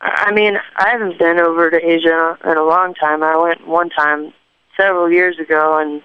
I 0.00 0.32
mean, 0.32 0.58
I 0.76 0.88
haven't 0.90 1.18
been 1.18 1.38
over 1.38 1.70
to 1.70 1.76
Asia 1.76 2.36
in 2.44 2.56
a 2.56 2.64
long 2.64 2.92
time. 2.94 3.22
I 3.22 3.36
went 3.36 3.68
one 3.68 3.88
time 3.88 4.32
several 4.76 5.10
years 5.12 5.38
ago, 5.38 5.78
and 5.78 6.02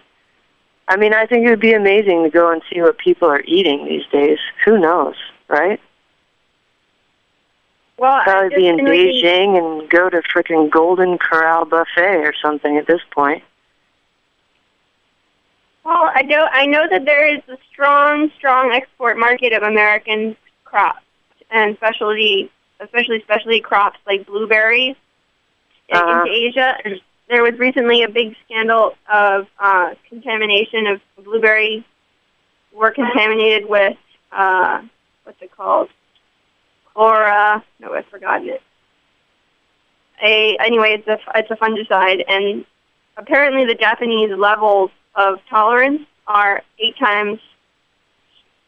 I 0.87 0.97
mean, 0.97 1.13
I 1.13 1.25
think 1.25 1.45
it 1.45 1.49
would 1.49 1.59
be 1.59 1.73
amazing 1.73 2.23
to 2.23 2.29
go 2.29 2.51
and 2.51 2.61
see 2.71 2.79
what 2.81 2.99
people 2.99 3.27
are 3.27 3.41
eating 3.41 3.85
these 3.85 4.05
days. 4.11 4.37
Who 4.65 4.77
knows, 4.77 5.15
right? 5.47 5.79
Well, 7.97 8.21
probably 8.23 8.55
be 8.55 8.67
in 8.67 8.77
Beijing 8.77 9.57
and 9.57 9.89
go 9.89 10.09
to 10.09 10.21
freaking 10.21 10.69
Golden 10.69 11.17
Corral 11.17 11.65
buffet 11.65 12.17
or 12.17 12.33
something 12.41 12.77
at 12.77 12.85
this 12.85 13.01
point. 13.11 13.43
Well, 15.83 16.11
I 16.13 16.21
know 16.21 16.47
I 16.51 16.65
know 16.65 16.85
that 16.89 17.05
there 17.05 17.33
is 17.33 17.41
a 17.47 17.57
strong, 17.71 18.29
strong 18.37 18.71
export 18.73 19.17
market 19.17 19.53
of 19.53 19.63
American 19.63 20.35
crops 20.63 21.01
and 21.49 21.75
specialty, 21.77 22.51
especially 22.79 23.21
specialty 23.21 23.61
crops 23.61 23.97
like 24.05 24.27
blueberries 24.27 24.95
uh-huh. 25.91 26.23
into 26.23 26.31
Asia. 26.31 26.77
And 26.83 27.01
there 27.29 27.41
was 27.41 27.57
recently 27.57 28.03
a 28.03 28.09
big 28.09 28.35
scandal 28.45 28.95
of 29.11 29.47
uh, 29.59 29.95
contamination 30.09 30.87
of 30.87 31.01
blueberries 31.23 31.83
were 32.73 32.91
contaminated 32.91 33.67
with 33.67 33.97
uh, 34.31 34.81
what's 35.23 35.41
it 35.41 35.55
called? 35.55 35.89
Chlora. 36.97 37.63
No, 37.79 37.93
I've 37.93 38.07
forgotten 38.07 38.49
it. 38.49 38.61
A 40.23 40.57
anyway, 40.59 40.97
it's 40.97 41.07
a 41.07 41.19
it's 41.35 41.51
a 41.51 41.55
fungicide, 41.55 42.23
and 42.27 42.65
apparently 43.17 43.65
the 43.65 43.75
Japanese 43.75 44.31
levels 44.35 44.89
of 45.15 45.39
tolerance 45.49 46.01
are 46.25 46.63
eight 46.79 46.97
times. 46.97 47.39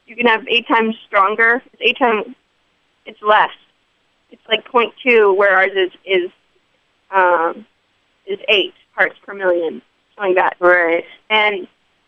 You 0.06 0.16
can 0.16 0.28
have 0.28 0.48
eight 0.48 0.68
times 0.68 0.96
stronger. 1.08 1.64
It's 1.74 1.82
eight 1.82 1.98
times. 1.98 2.36
It's 3.06 3.22
less. 3.22 3.50
It's 4.32 4.42
like 4.48 4.64
0.2, 4.72 5.36
where 5.36 5.58
ours 5.58 5.72
is 5.76 5.92
is 6.06 6.32
um, 7.10 7.66
is 8.28 8.38
eight 8.48 8.76
parts 8.96 9.16
per 9.26 9.34
million, 9.34 9.82
something 10.16 10.36
like 10.36 10.44
that. 10.44 10.58
Right. 10.60 11.04
And 11.32 11.68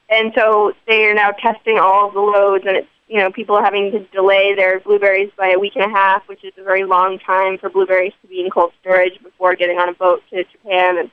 and 0.10 0.32
so 0.36 0.74
they 0.88 1.06
are 1.06 1.16
now 1.16 1.32
testing 1.32 1.80
all 1.80 2.12
the 2.12 2.20
loads, 2.20 2.66
and 2.68 2.78
it's 2.78 2.88
you 3.12 3.18
know 3.18 3.30
people 3.30 3.62
having 3.62 3.92
to 3.92 4.00
delay 4.14 4.56
their 4.56 4.80
blueberries 4.80 5.32
by 5.38 5.50
a 5.50 5.60
week 5.60 5.74
and 5.76 5.84
a 5.84 5.94
half, 5.94 6.26
which 6.30 6.46
is 6.46 6.54
a 6.58 6.64
very 6.64 6.86
long 6.86 7.20
time 7.20 7.58
for 7.58 7.70
blueberries 7.70 8.14
to 8.22 8.28
be 8.30 8.40
in 8.40 8.50
cold 8.50 8.72
storage 8.80 9.22
before 9.22 9.54
getting 9.54 9.78
on 9.78 9.90
a 9.90 9.94
boat 9.94 10.24
to 10.30 10.46
Japan. 10.46 10.98
And 10.98 11.12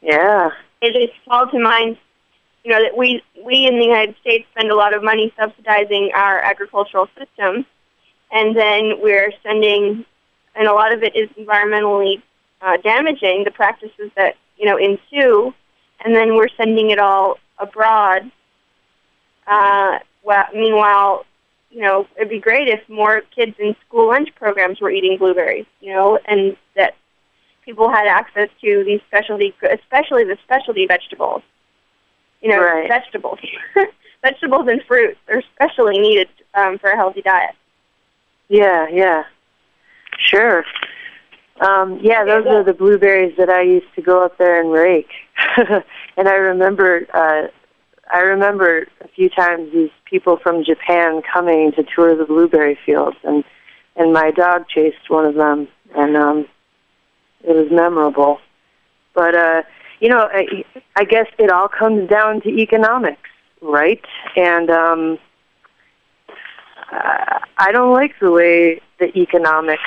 yeah, 0.00 0.50
it 0.80 0.92
just 0.92 1.18
called 1.28 1.50
to 1.50 1.58
mind, 1.58 1.98
you 2.62 2.70
know, 2.70 2.80
that 2.80 2.96
we 2.96 3.20
we 3.44 3.66
in 3.66 3.80
the 3.80 3.84
United 3.84 4.14
States 4.20 4.46
spend 4.52 4.70
a 4.70 4.76
lot 4.76 4.94
of 4.94 5.02
money 5.02 5.34
subsidizing 5.36 6.12
our 6.14 6.38
agricultural 6.38 7.08
system, 7.18 7.66
and 8.30 8.56
then 8.56 9.00
we're 9.00 9.32
sending, 9.42 10.04
and 10.54 10.68
a 10.68 10.72
lot 10.72 10.92
of 10.92 11.02
it 11.02 11.16
is 11.16 11.28
environmentally 11.30 12.22
uh, 12.62 12.76
damaging. 12.76 13.42
The 13.42 13.50
practices 13.50 14.12
that 14.16 14.36
you 14.56 14.66
know 14.66 14.76
ensue, 14.76 15.52
and 16.04 16.14
then 16.14 16.36
we're 16.36 16.54
sending 16.56 16.90
it 16.90 17.00
all 17.00 17.38
abroad. 17.58 18.30
Uh, 19.48 19.98
well, 20.28 20.44
meanwhile, 20.52 21.24
you 21.70 21.80
know, 21.80 22.06
it'd 22.16 22.28
be 22.28 22.38
great 22.38 22.68
if 22.68 22.86
more 22.86 23.22
kids 23.34 23.56
in 23.58 23.74
school 23.86 24.08
lunch 24.08 24.28
programs 24.36 24.78
were 24.78 24.90
eating 24.90 25.16
blueberries, 25.16 25.64
you 25.80 25.90
know, 25.90 26.18
and 26.28 26.54
that 26.76 26.96
people 27.64 27.88
had 27.88 28.06
access 28.06 28.50
to 28.60 28.84
these 28.84 29.00
specialty, 29.08 29.54
especially 29.62 30.24
the 30.24 30.36
specialty 30.44 30.86
vegetables. 30.86 31.40
You 32.42 32.50
know, 32.50 32.60
right. 32.60 32.86
vegetables, 32.86 33.38
vegetables 34.22 34.68
and 34.68 34.82
fruits 34.86 35.18
are 35.28 35.38
especially 35.38 35.98
needed 35.98 36.28
um, 36.52 36.78
for 36.78 36.90
a 36.90 36.96
healthy 36.96 37.22
diet. 37.22 37.54
Yeah, 38.50 38.86
yeah, 38.92 39.24
sure. 40.26 40.62
Um, 41.66 42.00
yeah, 42.02 42.24
those 42.24 42.46
are 42.46 42.62
the 42.62 42.74
blueberries 42.74 43.34
that 43.38 43.48
I 43.48 43.62
used 43.62 43.92
to 43.96 44.02
go 44.02 44.22
up 44.22 44.36
there 44.36 44.60
and 44.60 44.70
rake. 44.70 45.10
and 46.16 46.28
I 46.28 46.34
remember 46.34 47.06
uh, 47.14 47.48
I 48.10 48.20
remember 48.20 48.86
a 49.00 49.08
few 49.08 49.28
times 49.28 49.72
these 49.72 49.90
people 50.04 50.38
from 50.38 50.64
Japan 50.64 51.22
coming 51.22 51.72
to 51.72 51.82
tour 51.82 52.16
the 52.16 52.24
blueberry 52.24 52.78
fields, 52.84 53.16
and 53.24 53.44
and 53.96 54.12
my 54.12 54.30
dog 54.30 54.68
chased 54.68 55.08
one 55.08 55.26
of 55.26 55.34
them, 55.34 55.68
and 55.96 56.16
um, 56.16 56.48
it 57.42 57.54
was 57.54 57.68
memorable. 57.70 58.38
But 59.14 59.34
uh, 59.34 59.62
you 60.00 60.08
know, 60.08 60.28
I, 60.32 60.64
I 60.96 61.04
guess 61.04 61.26
it 61.38 61.50
all 61.50 61.68
comes 61.68 62.08
down 62.08 62.40
to 62.42 62.48
economics, 62.48 63.28
right? 63.60 64.04
And 64.36 64.70
um, 64.70 65.18
I 66.90 67.72
don't 67.72 67.92
like 67.92 68.14
the 68.20 68.30
way 68.30 68.80
the 68.98 69.16
economics 69.18 69.82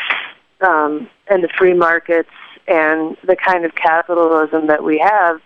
um, 0.62 1.10
and 1.27 1.43
the 1.43 1.49
free 1.57 1.73
markets 1.73 2.29
and 2.67 3.17
the 3.25 3.36
kind 3.36 3.65
of 3.65 3.73
capitalism 3.75 4.67
that 4.67 4.84
we 4.84 4.99
have 4.99 5.41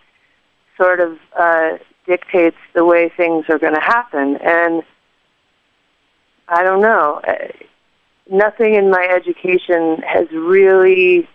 sort 0.77 0.99
of 0.99 1.17
uh, 1.39 1.77
dictates 2.07 2.57
the 2.73 2.85
way 2.85 3.09
things 3.09 3.45
are 3.49 3.59
going 3.59 3.73
to 3.73 3.79
happen. 3.79 4.37
And 4.37 4.83
I 6.47 6.63
don't 6.63 6.81
know. 6.81 7.21
Uh, 7.27 7.47
nothing 8.29 8.75
in 8.75 8.89
my 8.89 9.07
education 9.13 10.01
has 10.01 10.29
really 10.31 11.27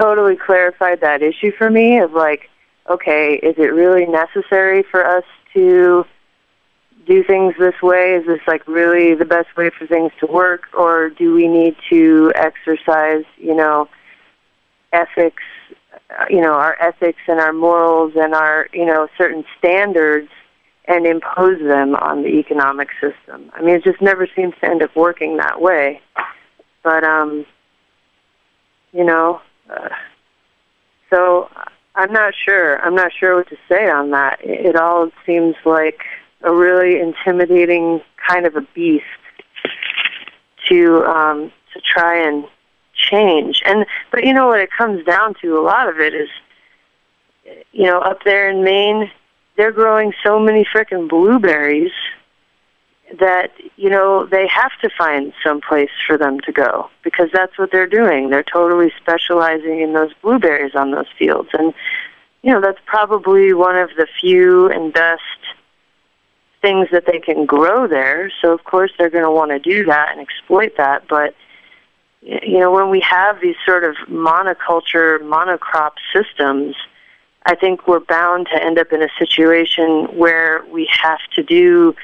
totally 0.00 0.36
clarified 0.36 1.00
that 1.00 1.22
issue 1.22 1.52
for 1.56 1.70
me 1.70 1.98
of 1.98 2.12
like, 2.12 2.48
okay, 2.88 3.34
is 3.34 3.56
it 3.58 3.72
really 3.72 4.06
necessary 4.06 4.82
for 4.82 5.04
us 5.06 5.24
to 5.54 6.04
do 7.06 7.24
things 7.24 7.54
this 7.58 7.80
way? 7.82 8.14
Is 8.14 8.26
this 8.26 8.40
like 8.46 8.66
really 8.66 9.14
the 9.14 9.24
best 9.24 9.56
way 9.56 9.70
for 9.70 9.86
things 9.86 10.12
to 10.20 10.26
work, 10.26 10.64
or 10.74 11.10
do 11.10 11.34
we 11.34 11.48
need 11.48 11.76
to 11.88 12.32
exercise, 12.34 13.24
you 13.36 13.54
know, 13.54 13.88
ethics, 14.92 15.42
you 16.28 16.40
know, 16.40 16.54
our 16.54 16.76
ethics 16.80 17.20
and 17.28 17.40
our 17.40 17.52
morals 17.52 18.12
and 18.16 18.34
our, 18.34 18.68
you 18.72 18.84
know, 18.84 19.08
certain 19.16 19.44
standards 19.58 20.28
and 20.86 21.06
impose 21.06 21.58
them 21.60 21.94
on 21.94 22.22
the 22.22 22.28
economic 22.28 22.88
system? 23.00 23.50
I 23.54 23.62
mean, 23.62 23.76
it 23.76 23.84
just 23.84 24.00
never 24.00 24.26
seems 24.34 24.54
to 24.60 24.68
end 24.68 24.82
up 24.82 24.94
working 24.96 25.36
that 25.36 25.60
way. 25.60 26.00
But, 26.82 27.04
um, 27.04 27.46
you 28.92 29.04
know, 29.04 29.40
uh, 29.68 29.88
so 31.10 31.48
I'm 31.94 32.12
not 32.12 32.34
sure. 32.34 32.80
I'm 32.80 32.94
not 32.94 33.12
sure 33.18 33.36
what 33.36 33.48
to 33.48 33.56
say 33.68 33.88
on 33.88 34.10
that. 34.10 34.38
It 34.42 34.76
all 34.76 35.10
seems 35.26 35.56
like 35.64 36.00
a 36.42 36.54
really 36.54 37.00
intimidating 37.00 38.00
kind 38.28 38.46
of 38.46 38.56
a 38.56 38.62
beast 38.74 39.04
to 40.70 41.04
um, 41.04 41.52
to 41.74 41.80
try 41.80 42.16
and 42.26 42.44
change. 43.00 43.62
And 43.64 43.86
but 44.10 44.24
you 44.24 44.32
know 44.32 44.48
what 44.48 44.60
it 44.60 44.70
comes 44.76 45.04
down 45.04 45.34
to 45.42 45.58
a 45.58 45.62
lot 45.62 45.88
of 45.88 45.98
it 45.98 46.14
is 46.14 46.28
you 47.72 47.84
know 47.84 48.00
up 48.00 48.24
there 48.24 48.50
in 48.50 48.62
Maine 48.64 49.10
they're 49.56 49.72
growing 49.72 50.12
so 50.24 50.38
many 50.38 50.64
frickin' 50.64 51.08
blueberries 51.08 51.92
that 53.18 53.50
you 53.76 53.90
know 53.90 54.24
they 54.26 54.46
have 54.46 54.72
to 54.82 54.88
find 54.96 55.32
some 55.44 55.60
place 55.60 55.90
for 56.06 56.16
them 56.16 56.38
to 56.40 56.52
go 56.52 56.88
because 57.02 57.28
that's 57.32 57.58
what 57.58 57.70
they're 57.72 57.86
doing. 57.86 58.30
They're 58.30 58.44
totally 58.44 58.92
specializing 59.00 59.80
in 59.80 59.92
those 59.94 60.12
blueberries 60.22 60.74
on 60.74 60.92
those 60.92 61.08
fields 61.18 61.48
and 61.52 61.74
you 62.42 62.52
know 62.52 62.60
that's 62.60 62.78
probably 62.86 63.52
one 63.52 63.76
of 63.76 63.90
the 63.96 64.06
few 64.20 64.70
and 64.70 64.92
best 64.92 65.22
things 66.62 66.88
that 66.92 67.06
they 67.06 67.18
can 67.18 67.46
grow 67.46 67.86
there. 67.86 68.30
So 68.42 68.52
of 68.52 68.64
course 68.64 68.92
they're 68.98 69.10
going 69.10 69.24
to 69.24 69.30
want 69.30 69.50
to 69.50 69.58
do 69.58 69.84
that 69.86 70.12
and 70.12 70.20
exploit 70.20 70.76
that. 70.76 71.08
But 71.08 71.34
you 72.22 72.58
know 72.58 72.70
when 72.70 72.90
we 72.90 73.00
have 73.00 73.40
these 73.40 73.56
sort 73.64 73.84
of 73.84 73.96
monoculture, 74.08 75.18
monocrop 75.20 75.92
systems, 76.14 76.76
I 77.46 77.54
think 77.54 77.88
we're 77.88 78.00
bound 78.00 78.48
to 78.52 78.62
end 78.62 78.78
up 78.78 78.92
in 78.92 79.02
a 79.02 79.08
situation 79.18 80.04
where 80.16 80.64
we 80.66 80.88
have 81.02 81.20
to 81.34 81.42
do 81.42 81.94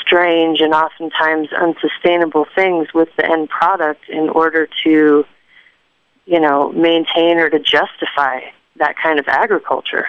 strange 0.00 0.60
and 0.60 0.72
oftentimes 0.72 1.48
unsustainable 1.52 2.46
things 2.54 2.88
with 2.94 3.08
the 3.16 3.28
end 3.28 3.48
product 3.48 4.08
in 4.08 4.28
order 4.28 4.68
to, 4.84 5.24
you 6.26 6.40
know, 6.40 6.70
maintain 6.72 7.38
or 7.38 7.50
to 7.50 7.58
justify 7.58 8.40
that 8.76 8.94
kind 8.96 9.18
of 9.18 9.26
agriculture. 9.26 10.06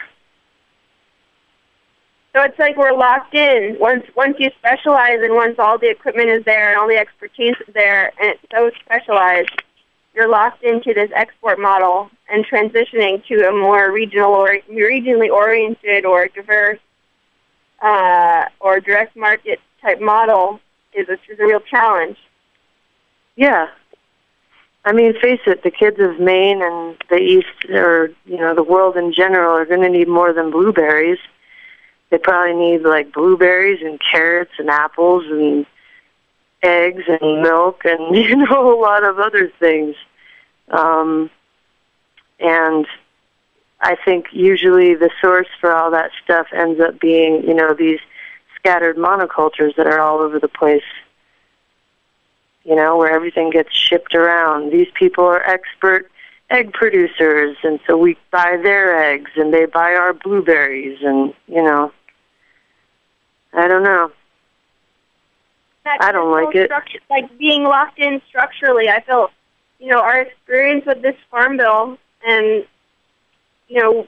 So 2.34 2.41
it's 2.44 2.58
like 2.58 2.78
we're 2.78 2.94
locked 2.94 3.36
in. 3.36 3.78
Once 3.80 4.06
once 4.15 4.38
you 4.39 4.50
specialize 4.58 5.20
and 5.22 5.34
once 5.34 5.56
all 5.60 5.78
the 5.78 5.89
equipment 5.89 6.30
is 6.30 6.46
there 6.46 6.70
and 6.70 6.80
all 6.80 6.88
the 6.88 6.98
expertise 6.98 7.56
is 7.67 7.74
there 7.74 8.13
and 8.22 8.32
it's 8.32 8.44
so 8.52 8.72
specialized, 8.86 9.52
you're 10.13 10.30
locked 10.30 10.63
into 10.63 10.94
this 10.94 11.12
export 11.13 11.60
model 11.60 12.10
and 12.30 12.46
transitioning 12.46 13.26
to 13.26 13.48
a 13.50 13.52
more 13.52 13.91
regional 13.91 14.32
or 14.32 14.58
regionally 14.70 15.30
oriented 15.30 16.06
or 16.06 16.28
diverse 16.30 16.80
uh, 17.82 18.46
or 18.62 18.80
direct 18.80 19.15
market 19.17 19.60
type 19.82 20.00
model 20.00 20.62
is 20.94 21.10
a, 21.10 21.13
is 21.30 21.39
a 21.39 21.46
real 21.46 21.60
challenge. 21.60 22.17
Yeah. 23.36 23.67
I 24.86 24.94
mean, 24.94 25.13
face 25.20 25.41
it, 25.46 25.63
the 25.63 25.72
kids 25.72 26.00
of 26.00 26.20
Maine 26.20 26.62
and 26.63 26.98
the 27.10 27.17
East, 27.17 27.70
or 27.70 28.12
you 28.26 28.38
know, 28.38 28.56
the 28.56 28.63
world 28.63 28.98
in 28.98 29.13
general, 29.13 29.56
are 29.56 29.65
going 29.65 29.82
to 29.82 29.89
need 29.89 30.08
more 30.08 30.34
than 30.34 30.50
blueberries 30.50 31.20
they 32.12 32.17
probably 32.17 32.54
need 32.54 32.82
like 32.84 33.13
blueberries 33.13 33.82
and 33.82 34.00
carrots 34.00 34.52
and 34.60 34.69
apples 34.69 35.24
and 35.28 35.65
eggs 36.62 37.04
and 37.08 37.41
milk 37.41 37.82
and 37.86 38.15
you 38.15 38.36
know 38.36 38.78
a 38.78 38.80
lot 38.80 39.04
of 39.04 39.17
other 39.17 39.52
things. 39.60 39.95
Um, 40.69 41.30
and 42.39 42.86
I 43.80 43.95
think 43.95 44.28
usually 44.32 44.93
the 44.93 45.10
source 45.21 45.47
for 45.60 45.74
all 45.74 45.89
that 45.91 46.12
stuff 46.24 46.47
ends 46.54 46.80
up 46.80 47.00
being 47.00 47.43
you 47.43 47.54
know 47.54 47.74
these 47.74 48.00
scattered 48.56 48.97
monocultures 48.97 49.76
that 49.78 49.88
are 49.88 50.00
all 50.00 50.19
over 50.19 50.38
the 50.38 50.50
place. 50.50 50.84
You 52.65 52.76
know 52.76 52.97
where 52.97 53.12
everything 53.12 53.50
gets 53.50 53.76
shipped 53.76 54.13
around. 54.13 54.71
These 54.71 54.89
people 54.93 55.24
are 55.24 55.41
expert 55.41 56.12
egg 56.50 56.74
producers, 56.74 57.56
and 57.63 57.80
so 57.88 57.97
we 57.97 58.17
buy 58.30 58.58
their 58.62 59.02
eggs, 59.02 59.32
and 59.38 59.54
they 59.54 59.65
buy 59.65 59.95
our 59.95 60.13
blueberries, 60.13 61.00
and 61.02 61.34
you 61.47 61.63
know 61.63 61.91
I 63.54 63.68
don't 63.68 63.84
know. 63.84 64.12
I 65.86 66.12
don't 66.12 66.32
like 66.32 66.56
it. 66.56 66.72
Like 67.10 67.38
being 67.38 67.64
locked 67.64 68.00
in 68.00 68.22
structurally, 68.30 68.88
I 68.88 69.02
feel, 69.02 69.30
you 69.80 69.88
know, 69.88 70.00
our 70.00 70.22
experience 70.22 70.86
with 70.86 71.02
this 71.02 71.16
farm 71.30 71.58
bill 71.58 71.98
and, 72.26 72.66
you 73.68 73.82
know, 73.82 74.08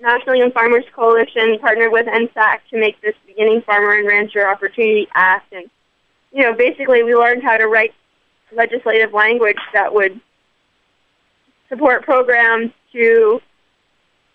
National 0.00 0.36
Young 0.36 0.52
Farmers 0.52 0.84
Coalition 0.94 1.58
partnered 1.60 1.90
with 1.92 2.06
NSAC 2.06 2.58
to 2.70 2.78
make 2.78 3.00
this 3.00 3.14
Beginning 3.26 3.62
Farmer 3.62 3.92
and 3.92 4.06
Rancher 4.06 4.46
Opportunity 4.46 5.08
Act, 5.14 5.52
and 5.52 5.70
you 6.30 6.42
know, 6.42 6.52
basically, 6.52 7.02
we 7.02 7.14
learned 7.14 7.42
how 7.42 7.56
to 7.56 7.68
write 7.68 7.94
legislative 8.52 9.12
language 9.12 9.56
that 9.72 9.94
would 9.94 10.20
support 11.68 12.04
programs 12.04 12.72
to 12.92 13.40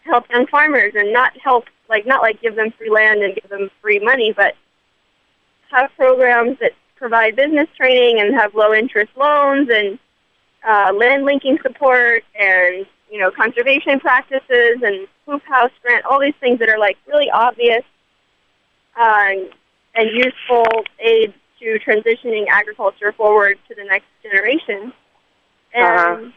help 0.05 0.25
young 0.29 0.47
farmers 0.47 0.93
and 0.95 1.13
not 1.13 1.33
help 1.37 1.65
like 1.89 2.05
not 2.05 2.21
like 2.21 2.41
give 2.41 2.55
them 2.55 2.71
free 2.77 2.89
land 2.89 3.21
and 3.21 3.35
give 3.35 3.49
them 3.49 3.69
free 3.81 3.99
money, 3.99 4.33
but 4.35 4.55
have 5.71 5.89
programs 5.97 6.57
that 6.59 6.71
provide 6.95 7.35
business 7.35 7.67
training 7.75 8.19
and 8.19 8.35
have 8.35 8.53
low 8.53 8.73
interest 8.73 9.11
loans 9.17 9.69
and 9.73 9.97
uh, 10.67 10.91
land 10.93 11.25
linking 11.25 11.57
support 11.61 12.23
and 12.39 12.85
you 13.09 13.19
know 13.19 13.31
conservation 13.31 13.99
practices 13.99 14.77
and 14.83 15.07
hoop 15.25 15.41
house 15.43 15.71
grant, 15.81 16.05
all 16.05 16.19
these 16.19 16.33
things 16.39 16.59
that 16.59 16.69
are 16.69 16.79
like 16.79 16.97
really 17.07 17.29
obvious 17.31 17.83
uh, 18.99 19.31
and 19.95 20.09
useful 20.13 20.65
aid 20.99 21.33
to 21.59 21.79
transitioning 21.79 22.45
agriculture 22.49 23.11
forward 23.13 23.57
to 23.67 23.75
the 23.75 23.83
next 23.83 24.05
generation. 24.23 24.93
And 25.73 25.85
uh-huh. 25.85 26.31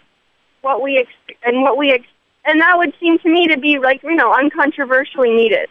what 0.62 0.82
we 0.82 0.98
ex- 0.98 1.38
and 1.44 1.62
what 1.62 1.76
we 1.76 1.92
ex- 1.92 2.04
and 2.44 2.60
that 2.60 2.76
would 2.76 2.92
seem 2.98 3.18
to 3.20 3.28
me 3.28 3.46
to 3.48 3.58
be 3.58 3.78
like 3.78 4.02
you 4.02 4.14
know 4.14 4.32
uncontroversially 4.32 5.34
needed. 5.34 5.68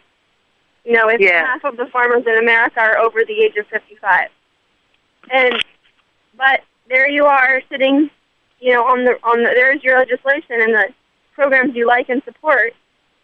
You 0.84 0.94
know, 0.94 1.10
if 1.10 1.22
yeah. 1.22 1.46
half 1.46 1.64
of 1.64 1.78
the 1.78 1.86
farmers 1.88 2.24
in 2.26 2.38
America 2.38 2.80
are 2.80 2.98
over 2.98 3.24
the 3.24 3.34
age 3.34 3.56
of 3.58 3.68
55, 3.68 4.30
and 5.32 5.64
but 6.36 6.62
there 6.90 7.10
you 7.10 7.26
are 7.26 7.62
sitting, 7.70 8.10
you 8.60 8.74
know, 8.74 8.84
on 8.84 9.06
the 9.06 9.12
on 9.24 9.44
the 9.44 9.52
there's 9.54 9.84
your 9.84 10.00
legislation 10.00 10.62
and 10.62 10.74
the 10.74 10.88
programs 11.36 11.76
you 11.76 11.88
like 11.88 12.10
and 12.10 12.22
support, 12.24 12.74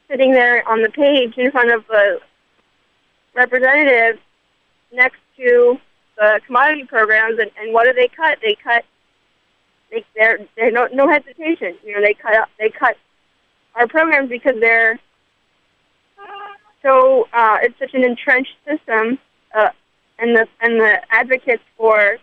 sitting 0.08 0.32
there 0.32 0.68
on 0.68 0.82
the 0.82 0.90
page 0.90 1.34
in 1.38 1.52
front 1.52 1.72
of 1.72 1.86
the 1.88 2.20
representative 3.34 4.20
next 4.94 5.20
to 5.38 5.80
the 6.18 6.42
commodity 6.46 6.84
programs, 6.84 7.40
and, 7.40 7.52
and 7.60 7.74
what 7.74 7.86
do 7.86 7.94
they 7.94 8.08
cut? 8.08 8.38
They 8.42 8.56
cut. 8.56 8.84
They, 9.92 10.04
they're, 10.16 10.40
they're 10.56 10.72
no, 10.72 10.88
no 10.94 11.08
hesitation. 11.08 11.76
You 11.84 11.96
know, 11.96 12.02
they 12.02 12.14
cut 12.14 12.50
they 12.60 12.70
cut 12.70 12.98
our 13.78 13.88
programs 13.88 14.30
because 14.30 14.56
they're 14.60 15.00
so 16.84 17.28
uh, 17.34 17.58
it's 17.62 17.78
such 17.80 17.94
an 17.94 18.04
entrenched 18.04 18.56
system, 18.66 19.20
uh, 19.54 19.70
and 20.20 20.36
the 20.36 20.48
and 20.62 20.80
the 20.80 21.02
advocates 21.10 21.64
for 21.76 22.18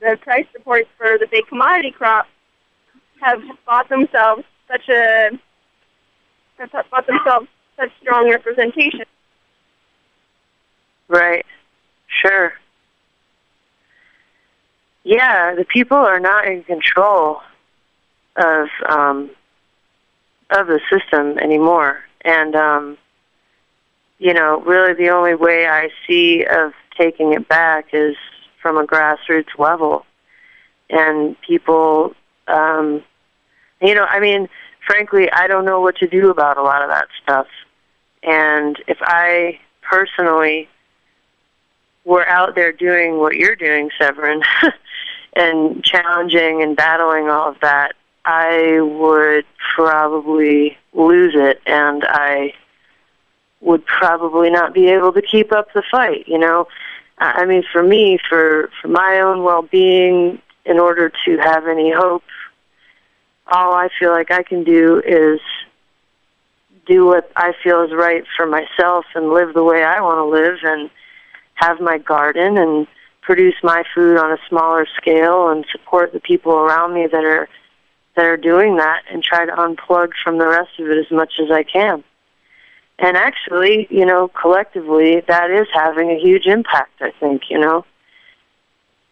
the 0.00 0.16
price 0.20 0.46
support 0.52 0.86
for 0.96 1.18
the 1.18 1.26
big 1.30 1.46
commodity 1.48 1.90
crop 1.90 2.26
have 3.20 3.40
bought 3.64 3.88
themselves 3.88 4.44
such 4.68 4.88
a 4.88 5.30
have 6.58 6.70
bought 6.90 7.06
themselves 7.06 7.48
such 7.76 7.90
strong 8.00 8.30
representation. 8.30 9.04
Right. 11.08 11.44
Sure. 12.22 12.52
Yeah, 15.04 15.54
the 15.54 15.64
people 15.64 15.96
are 15.96 16.20
not 16.20 16.46
in 16.46 16.64
control 16.64 17.40
of 18.36 18.68
um, 18.88 19.30
of 20.50 20.66
the 20.66 20.80
system 20.90 21.38
anymore, 21.38 22.04
and 22.24 22.54
um, 22.54 22.98
you 24.18 24.32
know, 24.32 24.60
really 24.60 24.94
the 24.94 25.10
only 25.10 25.34
way 25.34 25.66
I 25.66 25.90
see 26.06 26.44
of 26.44 26.72
taking 26.96 27.32
it 27.32 27.48
back 27.48 27.88
is 27.92 28.16
from 28.62 28.78
a 28.78 28.86
grassroots 28.86 29.58
level, 29.58 30.06
and 30.88 31.36
people, 31.40 32.14
um, 32.48 33.02
you 33.80 33.94
know, 33.94 34.04
I 34.04 34.20
mean, 34.20 34.48
frankly, 34.86 35.30
I 35.30 35.46
don't 35.46 35.64
know 35.64 35.80
what 35.80 35.96
to 35.96 36.06
do 36.06 36.30
about 36.30 36.58
a 36.58 36.62
lot 36.62 36.82
of 36.82 36.88
that 36.88 37.08
stuff, 37.22 37.46
and 38.22 38.76
if 38.86 38.98
I 39.00 39.60
personally 39.82 40.68
were 42.04 42.26
out 42.28 42.54
there 42.54 42.72
doing 42.72 43.18
what 43.18 43.34
you're 43.34 43.56
doing, 43.56 43.90
Severine, 44.00 44.42
and 45.36 45.84
challenging 45.84 46.62
and 46.62 46.76
battling 46.76 47.28
all 47.28 47.50
of 47.50 47.60
that, 47.60 47.94
I 48.26 48.80
would 48.80 49.46
probably 49.76 50.76
lose 50.92 51.34
it, 51.36 51.60
and 51.64 52.04
I 52.04 52.54
would 53.60 53.86
probably 53.86 54.50
not 54.50 54.74
be 54.74 54.88
able 54.88 55.12
to 55.12 55.22
keep 55.22 55.52
up 55.52 55.72
the 55.72 55.82
fight. 55.90 56.26
You 56.26 56.38
know, 56.38 56.66
I 57.18 57.46
mean, 57.46 57.62
for 57.72 57.84
me, 57.84 58.18
for 58.28 58.68
for 58.82 58.88
my 58.88 59.20
own 59.20 59.44
well-being, 59.44 60.42
in 60.64 60.80
order 60.80 61.12
to 61.24 61.36
have 61.38 61.68
any 61.68 61.92
hope, 61.92 62.24
all 63.46 63.74
I 63.74 63.88
feel 63.96 64.10
like 64.10 64.32
I 64.32 64.42
can 64.42 64.64
do 64.64 65.00
is 65.06 65.40
do 66.86 67.06
what 67.06 67.30
I 67.36 67.52
feel 67.62 67.82
is 67.82 67.92
right 67.92 68.24
for 68.36 68.46
myself 68.46 69.04
and 69.14 69.30
live 69.30 69.54
the 69.54 69.62
way 69.62 69.84
I 69.84 70.00
want 70.00 70.18
to 70.18 70.24
live 70.24 70.58
and 70.64 70.90
have 71.54 71.80
my 71.80 71.98
garden 71.98 72.58
and 72.58 72.88
produce 73.22 73.54
my 73.62 73.84
food 73.94 74.16
on 74.16 74.32
a 74.32 74.38
smaller 74.48 74.86
scale 74.96 75.48
and 75.48 75.64
support 75.70 76.12
the 76.12 76.20
people 76.20 76.52
around 76.52 76.94
me 76.94 77.06
that 77.06 77.24
are 77.24 77.48
that 78.16 78.24
are 78.24 78.36
doing 78.36 78.76
that 78.76 79.02
and 79.10 79.22
try 79.22 79.44
to 79.46 79.52
unplug 79.52 80.10
from 80.24 80.38
the 80.38 80.46
rest 80.46 80.70
of 80.78 80.88
it 80.88 80.98
as 80.98 81.10
much 81.10 81.34
as 81.40 81.50
I 81.50 81.62
can. 81.62 82.02
And 82.98 83.16
actually, 83.16 83.86
you 83.90 84.06
know, 84.06 84.28
collectively, 84.28 85.20
that 85.28 85.50
is 85.50 85.66
having 85.72 86.10
a 86.10 86.18
huge 86.18 86.46
impact. 86.46 87.00
I 87.00 87.12
think, 87.20 87.42
you 87.50 87.58
know, 87.58 87.84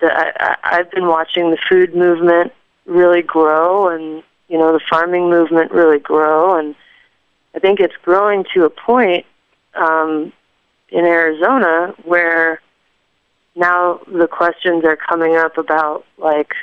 the, 0.00 0.10
I, 0.10 0.56
I've 0.64 0.90
been 0.90 1.06
watching 1.06 1.50
the 1.50 1.58
food 1.68 1.94
movement 1.94 2.52
really 2.86 3.22
grow, 3.22 3.88
and 3.88 4.22
you 4.48 4.58
know, 4.58 4.72
the 4.72 4.80
farming 4.88 5.28
movement 5.28 5.70
really 5.70 5.98
grow, 5.98 6.58
and 6.58 6.74
I 7.54 7.58
think 7.58 7.78
it's 7.78 7.94
growing 8.02 8.44
to 8.54 8.64
a 8.64 8.70
point 8.70 9.26
um, 9.74 10.32
in 10.88 11.04
Arizona 11.04 11.94
where 12.04 12.60
now 13.54 14.00
the 14.06 14.26
questions 14.26 14.84
are 14.84 14.96
coming 14.96 15.36
up 15.36 15.58
about 15.58 16.04
like 16.18 16.54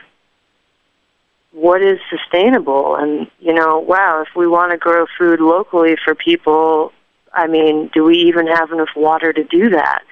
what 1.52 1.82
is 1.82 2.00
sustainable? 2.10 2.96
And 2.96 3.28
you 3.40 3.54
know 3.54 3.80
wow 3.80 4.22
if 4.22 4.36
we 4.36 4.48
want 4.48 4.72
to 4.72 4.78
grow 4.78 5.06
food 5.18 5.40
locally 5.40 5.96
for 6.04 6.16
people 6.16 6.94
i 7.34 7.48
mean 7.48 7.90
do 7.94 8.04
we 8.04 8.18
even 8.18 8.48
have 8.48 8.72
enough 8.72 8.90
water 8.96 9.34
to 9.34 9.44
do 9.44 9.70
that? 9.70 10.04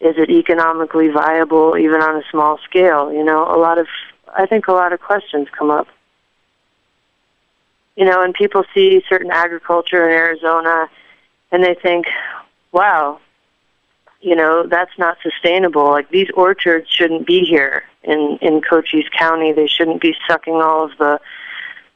Is 0.00 0.16
it 0.18 0.30
economically 0.30 1.08
viable 1.08 1.76
even 1.76 2.02
on 2.02 2.16
a 2.16 2.22
small 2.30 2.58
scale? 2.58 3.12
You 3.12 3.24
know 3.24 3.44
a 3.44 3.58
lot 3.58 3.78
of 3.78 3.86
i 4.36 4.46
think 4.46 4.68
a 4.68 4.72
lot 4.72 4.92
of 4.92 5.00
questions 5.00 5.48
come 5.56 5.70
up. 5.70 5.88
You 7.96 8.04
know 8.04 8.22
and 8.22 8.32
people 8.34 8.64
see 8.74 9.02
certain 9.08 9.30
agriculture 9.30 10.08
in 10.08 10.14
arizona 10.14 10.88
and 11.50 11.64
they 11.64 11.74
think 11.74 12.06
wow 12.70 13.18
you 14.20 14.36
know 14.36 14.66
that's 14.68 14.96
not 14.98 15.18
sustainable. 15.22 15.90
Like 15.90 16.10
these 16.10 16.30
orchards 16.34 16.88
shouldn't 16.88 17.26
be 17.26 17.40
here 17.40 17.84
in 18.04 18.38
in 18.40 18.60
cochise 18.60 19.08
county 19.16 19.52
they 19.52 19.66
shouldn't 19.66 20.00
be 20.00 20.14
sucking 20.28 20.54
all 20.54 20.84
of 20.84 20.92
the 20.98 21.20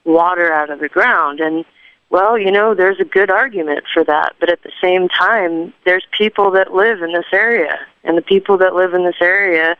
water 0.04 0.52
out 0.52 0.70
of 0.70 0.80
the 0.80 0.88
ground. 0.88 1.40
And 1.40 1.64
well 2.10 2.38
you 2.38 2.50
know 2.50 2.74
there's 2.74 3.00
a 3.00 3.04
good 3.04 3.30
argument 3.30 3.84
for 3.92 4.04
that 4.04 4.34
but 4.40 4.50
at 4.50 4.62
the 4.62 4.72
same 4.82 5.08
time 5.08 5.72
there's 5.84 6.06
people 6.16 6.50
that 6.52 6.74
live 6.74 7.02
in 7.02 7.12
this 7.12 7.32
area. 7.32 7.78
And 8.04 8.16
the 8.16 8.22
people 8.22 8.56
that 8.58 8.74
live 8.74 8.94
in 8.94 9.04
this 9.04 9.20
area 9.20 9.76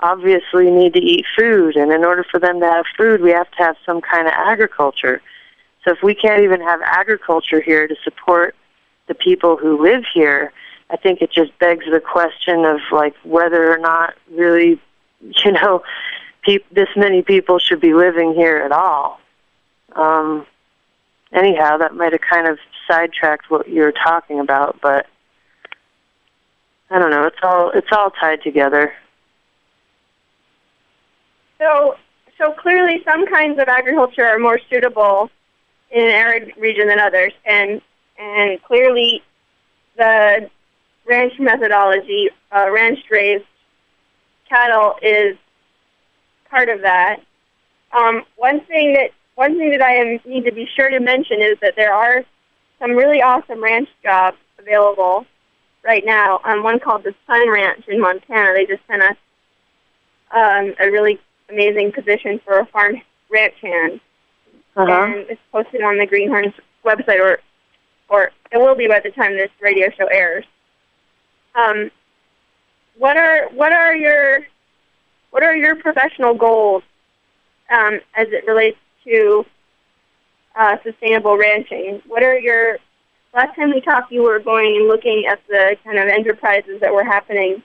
obviously 0.00 0.70
need 0.70 0.92
to 0.94 1.00
eat 1.00 1.24
food. 1.36 1.76
And 1.76 1.92
in 1.92 2.04
order 2.04 2.24
for 2.28 2.38
them 2.40 2.60
to 2.60 2.66
have 2.66 2.84
food 2.96 3.20
we 3.20 3.30
have 3.30 3.50
to 3.52 3.58
have 3.58 3.76
some 3.84 4.00
kind 4.00 4.26
of 4.26 4.32
agriculture. 4.34 5.20
So 5.84 5.90
if 5.92 6.02
we 6.02 6.14
can't 6.14 6.42
even 6.42 6.60
have 6.60 6.80
agriculture 6.82 7.60
here 7.60 7.88
to 7.88 7.96
support 8.04 8.54
the 9.08 9.14
people 9.14 9.56
who 9.56 9.82
live 9.82 10.04
here 10.14 10.52
I 10.92 10.96
think 10.96 11.22
it 11.22 11.32
just 11.32 11.58
begs 11.58 11.86
the 11.90 12.00
question 12.00 12.66
of 12.66 12.80
like 12.92 13.14
whether 13.24 13.72
or 13.72 13.78
not 13.78 14.14
really, 14.30 14.78
you 15.22 15.52
know, 15.52 15.82
pe- 16.42 16.58
this 16.70 16.88
many 16.96 17.22
people 17.22 17.58
should 17.58 17.80
be 17.80 17.94
living 17.94 18.34
here 18.34 18.58
at 18.58 18.72
all. 18.72 19.20
Um, 19.94 20.46
anyhow, 21.32 21.78
that 21.78 21.94
might 21.94 22.12
have 22.12 22.20
kind 22.20 22.48
of 22.48 22.58
sidetracked 22.88 23.50
what 23.50 23.68
you 23.68 23.82
were 23.82 23.92
talking 23.92 24.40
about, 24.40 24.80
but 24.80 25.06
I 26.90 26.98
don't 26.98 27.10
know. 27.10 27.24
It's 27.24 27.38
all 27.42 27.70
it's 27.70 27.88
all 27.92 28.10
tied 28.10 28.42
together. 28.42 28.92
So, 31.58 31.96
so 32.38 32.52
clearly, 32.52 33.02
some 33.04 33.26
kinds 33.26 33.60
of 33.60 33.68
agriculture 33.68 34.26
are 34.26 34.38
more 34.38 34.58
suitable 34.68 35.30
in 35.90 36.02
an 36.02 36.10
arid 36.10 36.52
region 36.58 36.88
than 36.88 36.98
others, 36.98 37.32
and 37.46 37.80
and 38.18 38.62
clearly, 38.62 39.22
the 39.96 40.50
ranch 41.06 41.34
methodology, 41.38 42.30
uh, 42.54 42.70
ranch 42.70 42.98
raised 43.10 43.44
cattle 44.52 44.94
is 45.02 45.36
part 46.50 46.68
of 46.68 46.82
that. 46.82 47.20
Um, 47.92 48.24
one 48.36 48.60
thing 48.66 48.92
that 48.94 49.10
one 49.34 49.56
thing 49.56 49.70
that 49.70 49.80
I 49.82 49.94
am, 49.96 50.20
need 50.26 50.44
to 50.44 50.52
be 50.52 50.66
sure 50.76 50.90
to 50.90 51.00
mention 51.00 51.40
is 51.40 51.56
that 51.62 51.74
there 51.74 51.94
are 51.94 52.22
some 52.78 52.92
really 52.92 53.22
awesome 53.22 53.62
ranch 53.62 53.88
jobs 54.02 54.36
available 54.58 55.24
right 55.82 56.04
now. 56.04 56.40
Um, 56.44 56.62
one 56.62 56.78
called 56.78 57.02
the 57.04 57.14
Sun 57.26 57.50
Ranch 57.50 57.84
in 57.88 58.00
Montana. 58.00 58.52
They 58.54 58.66
just 58.66 58.86
sent 58.86 59.02
us 59.02 59.16
um, 60.34 60.74
a 60.80 60.90
really 60.90 61.18
amazing 61.48 61.92
position 61.92 62.40
for 62.44 62.58
a 62.58 62.66
farm 62.66 63.00
ranch 63.30 63.54
hand, 63.62 64.00
Uh-huh. 64.76 64.92
and 64.92 65.14
it's 65.30 65.40
posted 65.50 65.82
on 65.82 65.96
the 65.98 66.06
Greenhorns 66.06 66.54
website, 66.84 67.20
or 67.20 67.38
or 68.08 68.30
it 68.50 68.58
will 68.58 68.74
be 68.74 68.86
by 68.86 69.00
the 69.00 69.10
time 69.10 69.32
this 69.36 69.50
radio 69.60 69.88
show 69.98 70.06
airs. 70.06 70.44
Um, 71.54 71.90
what 72.98 73.16
are 73.16 73.48
what 73.50 73.72
are 73.72 73.94
your 73.94 74.40
what 75.30 75.42
are 75.42 75.56
your 75.56 75.76
professional 75.76 76.34
goals 76.34 76.82
um, 77.70 78.00
as 78.14 78.28
it 78.30 78.46
relates 78.46 78.78
to 79.04 79.44
uh, 80.54 80.76
sustainable 80.84 81.36
ranching? 81.36 82.02
What 82.06 82.22
are 82.22 82.38
your 82.38 82.78
last 83.34 83.56
time 83.56 83.70
we 83.72 83.80
talked, 83.80 84.12
you 84.12 84.22
were 84.22 84.38
going 84.38 84.76
and 84.76 84.88
looking 84.88 85.24
at 85.28 85.40
the 85.48 85.76
kind 85.84 85.98
of 85.98 86.08
enterprises 86.08 86.80
that 86.80 86.92
were 86.92 87.04
happening 87.04 87.62